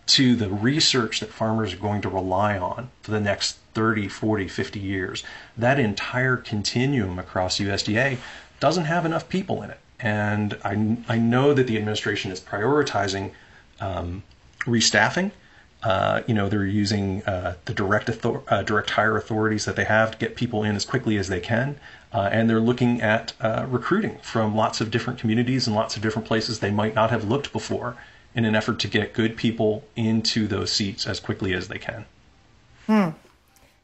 to 0.07 0.35
the 0.37 0.51
research 0.51 1.21
that 1.21 1.31
farmers 1.31 1.73
are 1.73 1.79
going 1.79 2.03
to 2.03 2.09
rely 2.09 2.59
on 2.59 2.91
for 3.03 3.13
the 3.13 3.21
next 3.21 3.59
30, 3.75 4.09
40, 4.09 4.49
50 4.49 4.81
years. 4.81 5.25
That 5.57 5.79
entire 5.79 6.37
continuum 6.37 7.19
across 7.19 7.59
USDA 7.59 8.19
doesn't 8.61 8.85
have 8.85 9.07
enough 9.07 9.29
people 9.29 9.63
in 9.63 9.71
it. 9.71 9.79
And 10.01 10.59
I, 10.65 10.97
I 11.09 11.19
know 11.19 11.55
that 11.55 11.67
the 11.67 11.77
administration 11.77 12.33
is 12.33 12.41
prioritizing 12.41 13.33
um, 13.81 14.23
restaffing 14.61 15.31
Uh, 15.83 16.23
you 16.29 16.35
know, 16.35 16.49
they're 16.49 16.65
using 16.65 17.25
uh, 17.25 17.55
the 17.65 17.75
direct 17.75 18.09
author- 18.09 18.43
uh, 18.49 18.63
direct 18.63 18.91
hire 18.91 19.17
authorities 19.17 19.65
that 19.65 19.75
they 19.75 19.85
have 19.85 20.13
to 20.13 20.19
get 20.19 20.37
people 20.37 20.63
in 20.63 20.77
as 20.77 20.85
quickly 20.85 21.17
as 21.19 21.27
they 21.29 21.41
can, 21.41 21.77
uh, 22.13 22.29
and 22.31 22.49
they're 22.49 22.61
looking 22.61 23.01
at 23.03 23.33
uh, 23.41 23.67
recruiting 23.69 24.19
from 24.23 24.55
lots 24.55 24.81
of 24.81 24.91
different 24.93 25.19
communities 25.19 25.67
and 25.67 25.75
lots 25.75 25.97
of 25.97 26.03
different 26.03 26.29
places 26.29 26.61
they 26.61 26.71
might 26.71 26.95
not 26.95 27.11
have 27.11 27.25
looked 27.25 27.53
before, 27.53 27.97
in 28.35 28.45
an 28.45 28.55
effort 28.55 28.79
to 28.81 28.89
get 28.89 29.13
good 29.13 29.37
people 29.37 29.85
into 29.97 30.47
those 30.47 30.73
seats 30.73 31.07
as 31.07 31.21
quickly 31.21 31.53
as 31.55 31.69
they 31.69 31.79
can. 31.79 32.05
Hmm. 32.87 33.11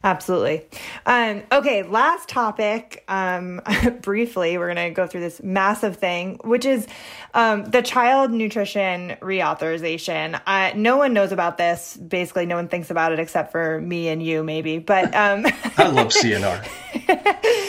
Absolutely. 0.04 0.64
Um, 1.06 1.42
okay, 1.50 1.82
last 1.82 2.28
topic. 2.28 3.04
Um, 3.08 3.60
briefly, 4.00 4.56
we're 4.56 4.72
going 4.72 4.88
to 4.88 4.94
go 4.94 5.08
through 5.08 5.22
this 5.22 5.42
massive 5.42 5.96
thing, 5.96 6.38
which 6.44 6.64
is 6.64 6.86
um, 7.34 7.64
the 7.64 7.82
child 7.82 8.30
nutrition 8.30 9.16
reauthorization. 9.20 10.40
Uh, 10.46 10.70
no 10.76 10.96
one 10.96 11.14
knows 11.14 11.32
about 11.32 11.58
this. 11.58 11.96
Basically, 11.96 12.46
no 12.46 12.54
one 12.54 12.68
thinks 12.68 12.92
about 12.92 13.10
it 13.10 13.18
except 13.18 13.50
for 13.50 13.80
me 13.80 14.08
and 14.08 14.22
you, 14.22 14.44
maybe. 14.44 14.78
But 14.78 15.12
um, 15.16 15.44
I 15.76 15.88
love 15.88 16.08
CNR. 16.08 16.64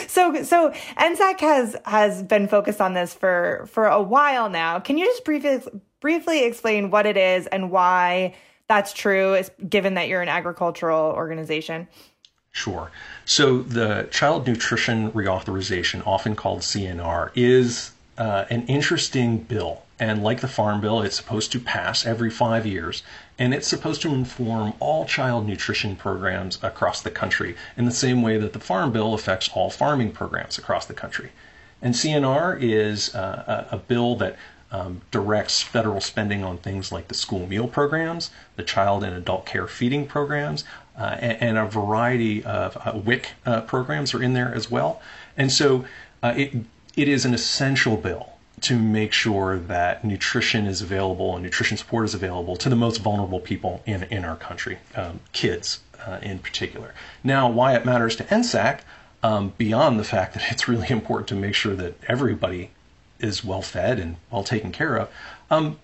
so, 0.08 0.44
so 0.44 0.70
NSAC 1.00 1.40
has 1.40 1.76
has 1.86 2.22
been 2.22 2.48
focused 2.48 2.80
on 2.80 2.94
this 2.94 3.12
for 3.12 3.68
for 3.72 3.88
a 3.88 4.02
while 4.02 4.52
now. 4.52 4.80
Can 4.80 5.00
you 5.00 5.06
just 5.06 5.26
briefly 5.26 5.62
briefly 6.02 6.44
explain 6.44 6.92
what 6.92 7.06
it 7.06 7.18
is 7.18 7.48
and 7.48 7.72
why 7.72 8.36
that's 8.68 8.94
true, 8.94 9.42
given 9.68 9.96
that 9.96 10.08
you're 10.08 10.22
an 10.22 10.30
agricultural 10.30 11.12
organization? 11.12 11.88
Sure. 12.52 12.92
So 13.26 13.62
the 13.62 14.08
Child 14.12 14.48
Nutrition 14.48 15.12
Reauthorization, 15.12 16.06
often 16.06 16.36
called 16.36 16.62
CNR, 16.62 17.32
is 17.36 17.92
uh, 18.18 18.46
an 18.50 18.66
interesting 18.68 19.38
bill. 19.38 19.84
And 20.00 20.24
like 20.24 20.40
the 20.40 20.48
Farm 20.48 20.82
Bill, 20.82 21.02
it's 21.02 21.16
supposed 21.16 21.52
to 21.52 21.60
pass 21.60 22.06
every 22.06 22.30
five 22.30 22.66
years. 22.66 23.04
And 23.38 23.54
it's 23.54 23.68
supposed 23.68 24.02
to 24.04 24.14
inform 24.14 24.74
all 24.80 25.06
child 25.06 25.46
nutrition 25.46 25.96
programs 25.96 26.58
across 26.62 27.02
the 27.02 27.12
country 27.12 27.56
in 27.78 27.86
the 27.86 27.92
same 27.92 28.22
way 28.22 28.38
that 28.38 28.54
the 28.54 28.60
Farm 28.60 28.92
Bill 28.92 29.14
affects 29.14 29.50
all 29.54 29.70
farming 29.70 30.12
programs 30.12 30.58
across 30.58 30.86
the 30.86 30.94
country. 30.94 31.32
And 31.82 31.94
CNR 31.94 32.62
is 32.62 33.16
uh, 33.16 33.68
a, 33.72 33.76
a 33.76 33.78
bill 33.78 34.16
that 34.18 34.38
um, 34.72 35.02
directs 35.12 35.62
federal 35.62 36.02
spending 36.02 36.44
on 36.44 36.58
things 36.58 36.92
like 36.92 37.08
the 37.08 37.16
school 37.16 37.48
meal 37.48 37.68
programs, 37.68 38.30
the 38.56 38.64
child 38.64 39.04
and 39.04 39.16
adult 39.16 39.46
care 39.46 39.68
feeding 39.68 40.06
programs, 40.06 40.64
uh, 40.98 41.18
and, 41.20 41.42
and, 41.42 41.58
a 41.58 41.66
variety 41.66 42.44
of 42.44 42.78
uh, 42.86 42.92
WIC 42.98 43.30
uh, 43.46 43.62
programs 43.62 44.14
are 44.14 44.22
in 44.22 44.34
there 44.34 44.54
as 44.54 44.70
well. 44.70 45.02
And 45.38 45.52
so 45.52 45.86
uh, 46.22 46.34
it, 46.36 46.54
it 46.96 47.08
is 47.08 47.26
an 47.26 47.34
essential 47.34 47.98
bill 47.98 48.34
to 48.62 48.78
make 48.78 49.14
sure 49.14 49.58
that 49.58 50.04
nutrition 50.04 50.66
is 50.66 50.82
available 50.82 51.34
and 51.36 51.44
nutrition 51.44 51.78
support 51.78 52.06
is 52.06 52.14
available 52.14 52.58
to 52.58 52.70
the 52.70 52.76
most 52.76 52.98
vulnerable 52.98 53.40
people 53.40 53.82
in, 53.86 54.04
in 54.04 54.26
our 54.26 54.36
country, 54.36 54.80
um, 54.96 55.22
kids 55.32 55.80
uh, 56.06 56.20
in 56.22 56.40
particular. 56.40 56.94
Now, 57.24 57.50
why 57.50 57.76
it 57.76 57.86
matters 57.86 58.16
to 58.18 58.24
NSAC, 58.26 58.82
um, 59.24 59.54
beyond 59.58 60.00
the 60.00 60.04
fact 60.04 60.34
that 60.34 60.52
it's 60.52 60.68
really 60.68 60.88
important 60.90 61.28
to 61.30 61.36
make 61.36 61.56
sure 61.56 61.76
that 61.76 61.96
everybody 62.08 62.72
is 63.20 63.44
well 63.44 63.62
fed 63.62 64.00
and 64.00 64.16
well 64.32 64.44
taken 64.44 64.72
care 64.72 64.96
of, 64.96 65.10
um, 65.52 65.80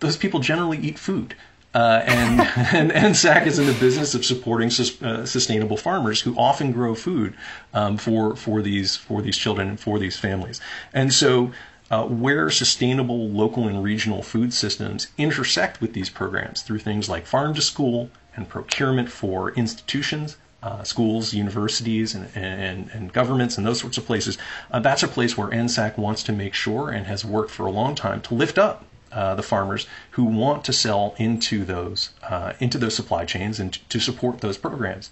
those 0.00 0.16
people 0.16 0.40
generally 0.40 0.78
eat 0.78 0.98
food. 0.98 1.34
Uh, 1.74 2.02
and, 2.06 2.40
and 2.74 2.90
NSAC 2.90 3.46
is 3.46 3.58
in 3.58 3.66
the 3.66 3.74
business 3.74 4.14
of 4.14 4.24
supporting 4.24 4.70
sus, 4.70 5.00
uh, 5.02 5.26
sustainable 5.26 5.76
farmers 5.76 6.22
who 6.22 6.34
often 6.36 6.72
grow 6.72 6.94
food 6.94 7.34
um, 7.74 7.96
for 7.98 8.34
for 8.36 8.62
these 8.62 8.96
for 8.96 9.20
these 9.20 9.36
children 9.36 9.68
and 9.68 9.80
for 9.80 9.98
these 9.98 10.16
families. 10.16 10.60
And 10.94 11.12
so, 11.12 11.52
uh, 11.90 12.04
where 12.04 12.50
sustainable 12.50 13.28
local 13.28 13.68
and 13.68 13.82
regional 13.82 14.22
food 14.22 14.54
systems 14.54 15.08
intersect 15.18 15.80
with 15.80 15.92
these 15.92 16.10
programs 16.10 16.62
through 16.62 16.78
things 16.78 17.08
like 17.08 17.26
farm 17.26 17.54
to 17.54 17.62
school 17.62 18.10
and 18.34 18.48
procurement 18.48 19.10
for 19.10 19.52
institutions, 19.52 20.36
uh, 20.62 20.82
schools, 20.82 21.32
universities, 21.32 22.14
and, 22.14 22.28
and, 22.34 22.90
and, 22.92 23.12
governments, 23.12 23.56
and 23.56 23.66
those 23.66 23.80
sorts 23.80 23.96
of 23.96 24.04
places. 24.04 24.38
Uh, 24.70 24.80
that's 24.80 25.04
a 25.04 25.08
place 25.08 25.36
where 25.36 25.48
NSAC 25.48 25.96
wants 25.96 26.22
to 26.24 26.32
make 26.32 26.52
sure 26.52 26.90
and 26.90 27.06
has 27.06 27.24
worked 27.24 27.50
for 27.50 27.66
a 27.66 27.70
long 27.70 27.94
time 27.94 28.20
to 28.22 28.34
lift 28.34 28.58
up 28.58 28.84
uh, 29.12 29.34
the 29.34 29.42
farmers 29.42 29.86
who 30.12 30.24
want 30.24 30.64
to 30.64 30.72
sell 30.72 31.14
into 31.16 31.64
those 31.64 32.10
uh, 32.24 32.52
into 32.60 32.76
those 32.76 32.94
supply 32.94 33.24
chains 33.24 33.60
and 33.60 33.78
to 33.88 34.00
support 34.00 34.40
those 34.40 34.58
programs. 34.58 35.10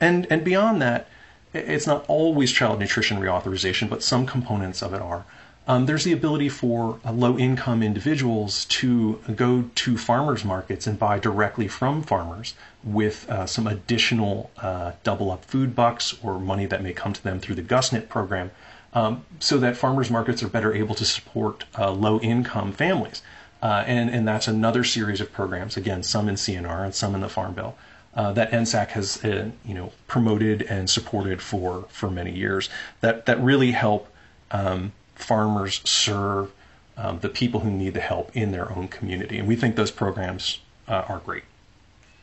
And 0.00 0.26
and 0.30 0.44
beyond 0.44 0.82
that, 0.82 1.08
it's 1.54 1.86
not 1.86 2.04
always 2.06 2.52
child 2.52 2.78
nutrition 2.78 3.18
reauthorization, 3.18 3.88
but 3.88 4.02
some 4.02 4.26
components 4.26 4.82
of 4.82 4.92
it 4.92 5.00
are. 5.00 5.24
Um, 5.68 5.86
there's 5.86 6.04
the 6.04 6.12
ability 6.12 6.48
for 6.48 7.00
uh, 7.04 7.10
low 7.10 7.36
income 7.36 7.82
individuals 7.82 8.66
to 8.66 9.14
go 9.34 9.68
to 9.74 9.98
farmers 9.98 10.44
markets 10.44 10.86
and 10.86 10.96
buy 10.96 11.18
directly 11.18 11.66
from 11.66 12.02
farmers 12.02 12.54
with 12.84 13.28
uh, 13.28 13.46
some 13.46 13.66
additional 13.66 14.50
uh, 14.58 14.92
double 15.02 15.30
up 15.32 15.44
food 15.44 15.74
bucks 15.74 16.14
or 16.22 16.38
money 16.38 16.66
that 16.66 16.82
may 16.82 16.92
come 16.92 17.12
to 17.12 17.22
them 17.22 17.40
through 17.40 17.56
the 17.56 17.62
GusNIP 17.62 18.08
program 18.08 18.52
um, 18.92 19.24
so 19.40 19.58
that 19.58 19.76
farmers 19.76 20.08
markets 20.08 20.42
are 20.42 20.48
better 20.48 20.72
able 20.72 20.94
to 20.94 21.04
support 21.04 21.64
uh, 21.76 21.90
low 21.90 22.20
income 22.20 22.72
families. 22.72 23.20
Uh, 23.60 23.82
and, 23.86 24.08
and 24.10 24.28
that's 24.28 24.46
another 24.46 24.84
series 24.84 25.20
of 25.20 25.32
programs, 25.32 25.76
again, 25.76 26.02
some 26.02 26.28
in 26.28 26.36
CNR 26.36 26.84
and 26.84 26.94
some 26.94 27.14
in 27.14 27.20
the 27.20 27.28
Farm 27.28 27.54
Bill. 27.54 27.76
Uh, 28.14 28.32
that 28.32 28.50
NSAC 28.50 28.88
has 28.88 29.22
uh, 29.26 29.50
you 29.62 29.74
know 29.74 29.92
promoted 30.06 30.62
and 30.62 30.88
supported 30.88 31.42
for 31.42 31.84
for 31.90 32.10
many 32.10 32.32
years 32.32 32.70
that 33.02 33.26
that 33.26 33.38
really 33.38 33.72
help 33.72 34.08
um, 34.52 34.92
farmers 35.16 35.80
serve 35.84 36.52
um, 36.96 37.18
the 37.20 37.28
people 37.28 37.60
who 37.60 37.70
need 37.70 37.94
the 37.94 38.00
help 38.00 38.34
in 38.34 38.52
their 38.52 38.70
own 38.72 38.88
community, 38.88 39.38
and 39.38 39.48
we 39.48 39.56
think 39.56 39.76
those 39.76 39.90
programs 39.90 40.60
uh, 40.88 41.04
are 41.08 41.18
great. 41.18 41.44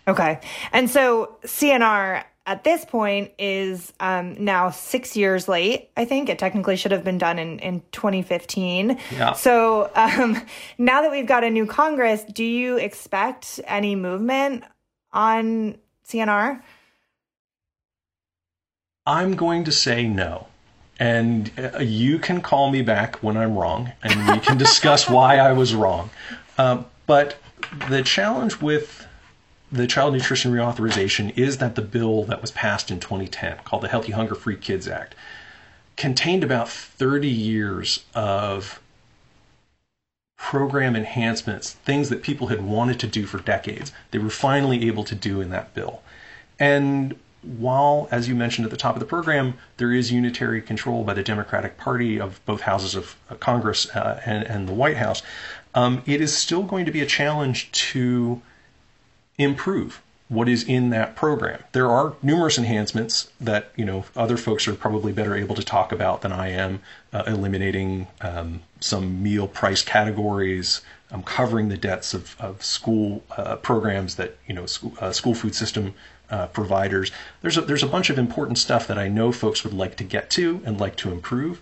Okay, 0.07 0.39
and 0.71 0.89
so 0.89 1.37
CNR 1.43 2.23
at 2.45 2.63
this 2.63 2.83
point 2.83 3.31
is 3.39 3.93
um, 3.99 4.35
now 4.43 4.69
six 4.69 5.15
years 5.15 5.47
late. 5.47 5.89
I 5.95 6.05
think 6.05 6.29
it 6.29 6.37
technically 6.37 6.75
should 6.75 6.91
have 6.91 7.03
been 7.03 7.17
done 7.17 7.39
in, 7.39 7.59
in 7.59 7.81
2015. 7.91 8.97
Yeah. 9.11 9.33
So 9.33 9.89
um, 9.95 10.41
now 10.77 11.01
that 11.01 11.11
we've 11.11 11.27
got 11.27 11.43
a 11.43 11.49
new 11.49 11.65
Congress, 11.65 12.23
do 12.23 12.43
you 12.43 12.77
expect 12.77 13.61
any 13.65 13.95
movement 13.95 14.63
on 15.13 15.77
CNR? 16.07 16.61
I'm 19.05 19.35
going 19.35 19.63
to 19.65 19.71
say 19.71 20.07
no. 20.07 20.47
And 21.03 21.51
uh, 21.59 21.79
you 21.79 22.17
can 22.17 22.39
call 22.39 22.71
me 22.71 22.81
back 22.81 23.17
when 23.17 23.35
I'm 23.35 23.57
wrong, 23.57 23.91
and 24.03 24.25
we 24.29 24.39
can 24.39 24.57
discuss 24.57 25.09
why 25.17 25.35
I 25.37 25.51
was 25.51 25.75
wrong. 25.75 26.11
Uh, 26.57 26.83
but 27.05 27.35
the 27.89 28.03
challenge 28.03 28.61
with 28.61 29.05
the 29.69 29.85
child 29.85 30.13
nutrition 30.13 30.53
reauthorization 30.53 31.37
is 31.37 31.57
that 31.57 31.75
the 31.75 31.81
bill 31.81 32.23
that 32.23 32.39
was 32.39 32.51
passed 32.51 32.89
in 32.89 33.01
2010, 33.01 33.57
called 33.65 33.83
the 33.83 33.89
Healthy 33.89 34.13
Hunger 34.13 34.33
Free 34.33 34.55
Kids 34.55 34.87
Act, 34.87 35.13
contained 35.97 36.41
about 36.41 36.69
30 36.69 37.27
years 37.27 38.05
of 38.15 38.79
program 40.37 40.95
enhancements, 40.95 41.73
things 41.73 42.07
that 42.07 42.23
people 42.23 42.47
had 42.47 42.61
wanted 42.61 42.97
to 43.01 43.07
do 43.07 43.25
for 43.25 43.39
decades. 43.39 43.91
They 44.11 44.19
were 44.19 44.29
finally 44.29 44.87
able 44.87 45.03
to 45.03 45.15
do 45.15 45.41
in 45.41 45.49
that 45.49 45.73
bill. 45.73 46.01
And 46.57 47.17
while, 47.43 48.07
as 48.11 48.27
you 48.27 48.35
mentioned 48.35 48.65
at 48.65 48.71
the 48.71 48.77
top 48.77 48.95
of 48.95 48.99
the 48.99 49.05
program, 49.05 49.55
there 49.77 49.91
is 49.91 50.11
unitary 50.11 50.61
control 50.61 51.03
by 51.03 51.13
the 51.13 51.23
Democratic 51.23 51.77
Party 51.77 52.19
of 52.19 52.43
both 52.45 52.61
houses 52.61 52.95
of 52.95 53.15
Congress 53.39 53.89
uh, 53.95 54.21
and, 54.25 54.43
and, 54.45 54.67
the 54.67 54.73
White 54.73 54.97
House, 54.97 55.21
um, 55.75 56.01
it 56.05 56.21
is 56.21 56.35
still 56.35 56.63
going 56.63 56.85
to 56.85 56.91
be 56.91 57.01
a 57.01 57.05
challenge 57.05 57.71
to 57.71 58.41
improve 59.37 60.01
what 60.29 60.49
is 60.49 60.63
in 60.63 60.89
that 60.89 61.15
program. 61.15 61.61
There 61.73 61.89
are 61.89 62.15
numerous 62.23 62.57
enhancements 62.57 63.29
that 63.39 63.71
you 63.75 63.85
know 63.85 64.05
other 64.15 64.37
folks 64.37 64.67
are 64.67 64.73
probably 64.73 65.11
better 65.11 65.35
able 65.35 65.55
to 65.55 65.63
talk 65.63 65.91
about 65.91 66.21
than 66.21 66.31
I 66.31 66.49
am, 66.49 66.81
uh, 67.11 67.23
eliminating 67.27 68.07
um, 68.21 68.61
some 68.79 69.21
meal 69.21 69.47
price 69.47 69.83
categories, 69.83 70.81
um, 71.11 71.23
covering 71.23 71.69
the 71.69 71.77
debts 71.77 72.13
of, 72.13 72.35
of 72.39 72.63
school 72.63 73.23
uh, 73.37 73.57
programs 73.57 74.15
that 74.15 74.37
you 74.47 74.55
know 74.55 74.65
school, 74.65 74.93
uh, 74.99 75.11
school 75.11 75.35
food 75.35 75.55
system 75.55 75.93
uh, 76.33 76.47
providers. 76.47 77.11
There's 77.41 77.57
a, 77.57 77.61
there's 77.61 77.83
a 77.83 77.87
bunch 77.87 78.09
of 78.09 78.17
important 78.17 78.57
stuff 78.57 78.87
that 78.87 78.97
I 78.97 79.07
know 79.07 79.31
folks 79.31 79.63
would 79.63 79.73
like 79.73 79.95
to 79.97 80.03
get 80.03 80.31
to 80.31 80.61
and 80.65 80.79
like 80.79 80.95
to 80.97 81.11
improve, 81.11 81.61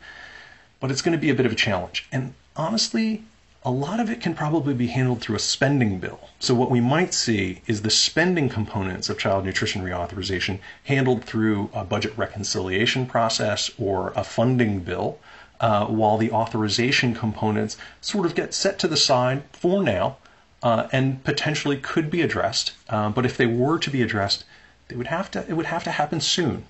but 0.79 0.89
it's 0.89 1.01
going 1.01 1.12
to 1.12 1.21
be 1.21 1.29
a 1.29 1.36
bit 1.36 1.45
of 1.45 1.51
a 1.51 1.55
challenge. 1.55 2.07
And 2.10 2.34
honestly, 2.55 3.23
a 3.63 3.69
lot 3.69 3.99
of 3.99 4.10
it 4.10 4.21
can 4.21 4.34
probably 4.34 4.73
be 4.73 4.88
handled 4.88 5.19
through 5.21 5.36
a 5.36 5.39
spending 5.39 5.99
bill. 5.99 6.30
So, 6.39 6.55
what 6.55 6.72
we 6.72 6.80
might 6.80 7.13
see 7.13 7.61
is 7.67 7.82
the 7.82 7.89
spending 7.89 8.47
components 8.47 9.09
of 9.09 9.19
child 9.19 9.43
nutrition 9.43 9.84
reauthorization 9.84 10.59
handled 10.86 11.26
through 11.26 11.69
a 11.74 11.84
budget 11.84 12.17
reconciliation 12.17 13.05
process 13.05 13.69
or 13.78 14.13
a 14.15 14.24
funding 14.24 14.80
bill, 14.80 15.19
uh, 15.59 15.86
while 15.88 16.17
the 16.17 16.32
authorization 16.32 17.13
components 17.13 17.76
sort 17.99 18.26
of 18.26 18.36
get 18.36 18.53
set 18.53 18.80
to 18.80 18.88
the 18.88 18.97
side 18.97 19.43
for 19.51 19.84
now 19.84 20.15
uh, 20.63 20.88
and 20.91 21.24
potentially 21.26 21.78
could 21.78 22.09
be 22.09 22.22
addressed. 22.22 22.72
Uh, 22.89 23.09
but 23.09 23.26
if 23.26 23.38
they 23.38 23.45
were 23.45 23.78
to 23.80 23.89
be 23.89 24.01
addressed, 24.01 24.45
they 24.91 24.97
would 24.97 25.07
have 25.07 25.31
to, 25.31 25.45
it 25.47 25.53
would 25.53 25.67
have 25.67 25.85
to 25.85 25.91
happen 25.91 26.19
soon. 26.19 26.65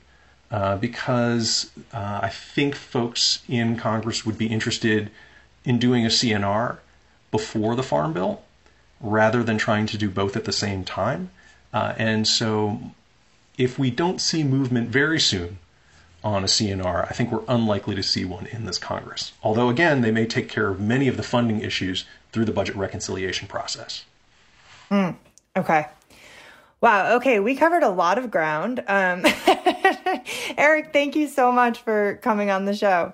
Uh, 0.52 0.78
because 0.78 1.72
uh, 1.94 2.20
I 2.22 2.30
think 2.30 2.76
folks 2.76 3.42
in 3.48 3.78
Congress 3.78 4.26
would 4.26 4.38
be 4.38 4.48
interested 4.48 5.10
in 5.64 5.80
doing 5.80 6.06
a 6.06 6.10
CNR 6.10 6.78
before 7.32 7.76
the 7.76 7.84
Farm 7.84 8.12
Bill 8.14 8.42
rather 9.00 9.44
than 9.44 9.58
trying 9.58 9.86
to 9.88 9.98
do 9.98 10.10
both 10.10 10.36
at 10.36 10.44
the 10.44 10.52
same 10.52 10.84
time. 10.84 11.32
Uh, 11.74 11.94
and 11.98 12.28
so, 12.28 12.80
if 13.58 13.80
we 13.80 13.90
don't 13.90 14.20
see 14.20 14.44
movement 14.44 14.90
very 14.90 15.22
soon 15.22 15.58
on 16.22 16.44
a 16.44 16.48
CNR, 16.48 17.10
I 17.10 17.14
think 17.14 17.32
we're 17.32 17.46
unlikely 17.48 17.96
to 17.96 18.04
see 18.04 18.26
one 18.26 18.46
in 18.48 18.66
this 18.66 18.78
Congress. 18.78 19.32
Although, 19.42 19.70
again, 19.70 20.02
they 20.02 20.12
may 20.12 20.26
take 20.26 20.50
care 20.50 20.68
of 20.68 20.82
many 20.82 21.08
of 21.08 21.16
the 21.16 21.24
funding 21.24 21.62
issues 21.62 22.04
through 22.34 22.46
the 22.46 22.52
budget 22.52 22.76
reconciliation 22.76 23.48
process. 23.48 24.04
Mm, 24.92 25.16
okay. 25.56 25.88
Wow. 26.82 27.16
Okay. 27.16 27.40
We 27.40 27.56
covered 27.56 27.84
a 27.84 27.90
lot 27.90 28.18
of 28.18 28.32
ground. 28.32 28.84
Um, 28.88 29.24
Eric, 30.58 30.92
thank 30.92 31.16
you 31.16 31.28
so 31.28 31.52
much 31.52 31.82
for 31.82 32.20
coming 32.22 32.50
on 32.50 32.66
the 32.66 32.76
show. 32.76 33.14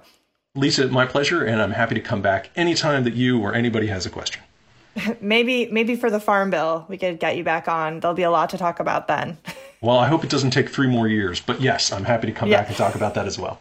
Lisa, 0.55 0.88
my 0.88 1.05
pleasure, 1.05 1.43
and 1.43 1.61
I'm 1.61 1.72
happy 1.72 1.93
to 1.95 2.01
come 2.01 2.22
back 2.22 2.49
anytime 2.55 3.03
that 3.03 3.13
you 3.13 3.39
or 3.39 3.53
anybody 3.53 3.88
has 3.88 4.05
a 4.05 4.09
question. 4.09 4.41
maybe, 5.22 5.68
maybe 5.68 5.95
for 5.95 6.09
the 6.09 6.20
farm 6.20 6.49
bill, 6.49 6.86
we 6.88 6.97
could 6.97 7.20
get 7.20 7.38
you 7.38 7.43
back 7.43 7.68
on. 7.68 7.99
There'll 7.99 8.15
be 8.15 8.24
a 8.24 8.32
lot 8.32 8.49
to 8.51 8.57
talk 8.57 8.80
about 8.80 9.07
then. 9.07 9.38
well, 9.82 9.97
I 9.97 10.07
hope 10.07 10.24
it 10.24 10.30
doesn't 10.30 10.51
take 10.51 10.70
three 10.70 10.88
more 10.88 11.07
years, 11.07 11.39
but 11.39 11.61
yes, 11.61 11.91
I'm 11.91 12.05
happy 12.05 12.28
to 12.28 12.34
come 12.34 12.49
yeah. 12.49 12.61
back 12.61 12.70
and 12.70 12.78
talk 12.78 12.95
about 12.95 13.13
that 13.13 13.28
as 13.28 13.38
well. 13.38 13.59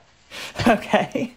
Okay. 0.67 1.35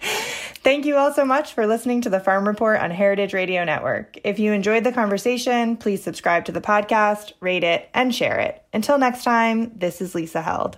Thank 0.61 0.85
you 0.85 0.97
all 0.97 1.13
so 1.13 1.23
much 1.23 1.53
for 1.53 1.65
listening 1.65 2.01
to 2.01 2.09
the 2.09 2.19
Farm 2.19 2.45
Report 2.45 2.81
on 2.81 2.91
Heritage 2.91 3.33
Radio 3.33 3.63
Network. 3.63 4.17
If 4.25 4.39
you 4.39 4.51
enjoyed 4.51 4.83
the 4.83 4.91
conversation, 4.91 5.77
please 5.77 6.03
subscribe 6.03 6.45
to 6.45 6.51
the 6.51 6.59
podcast, 6.59 7.31
rate 7.39 7.63
it, 7.63 7.89
and 7.93 8.13
share 8.13 8.39
it. 8.39 8.61
Until 8.73 8.97
next 8.97 9.23
time, 9.23 9.71
this 9.77 10.01
is 10.01 10.15
Lisa 10.15 10.41
Held. 10.41 10.77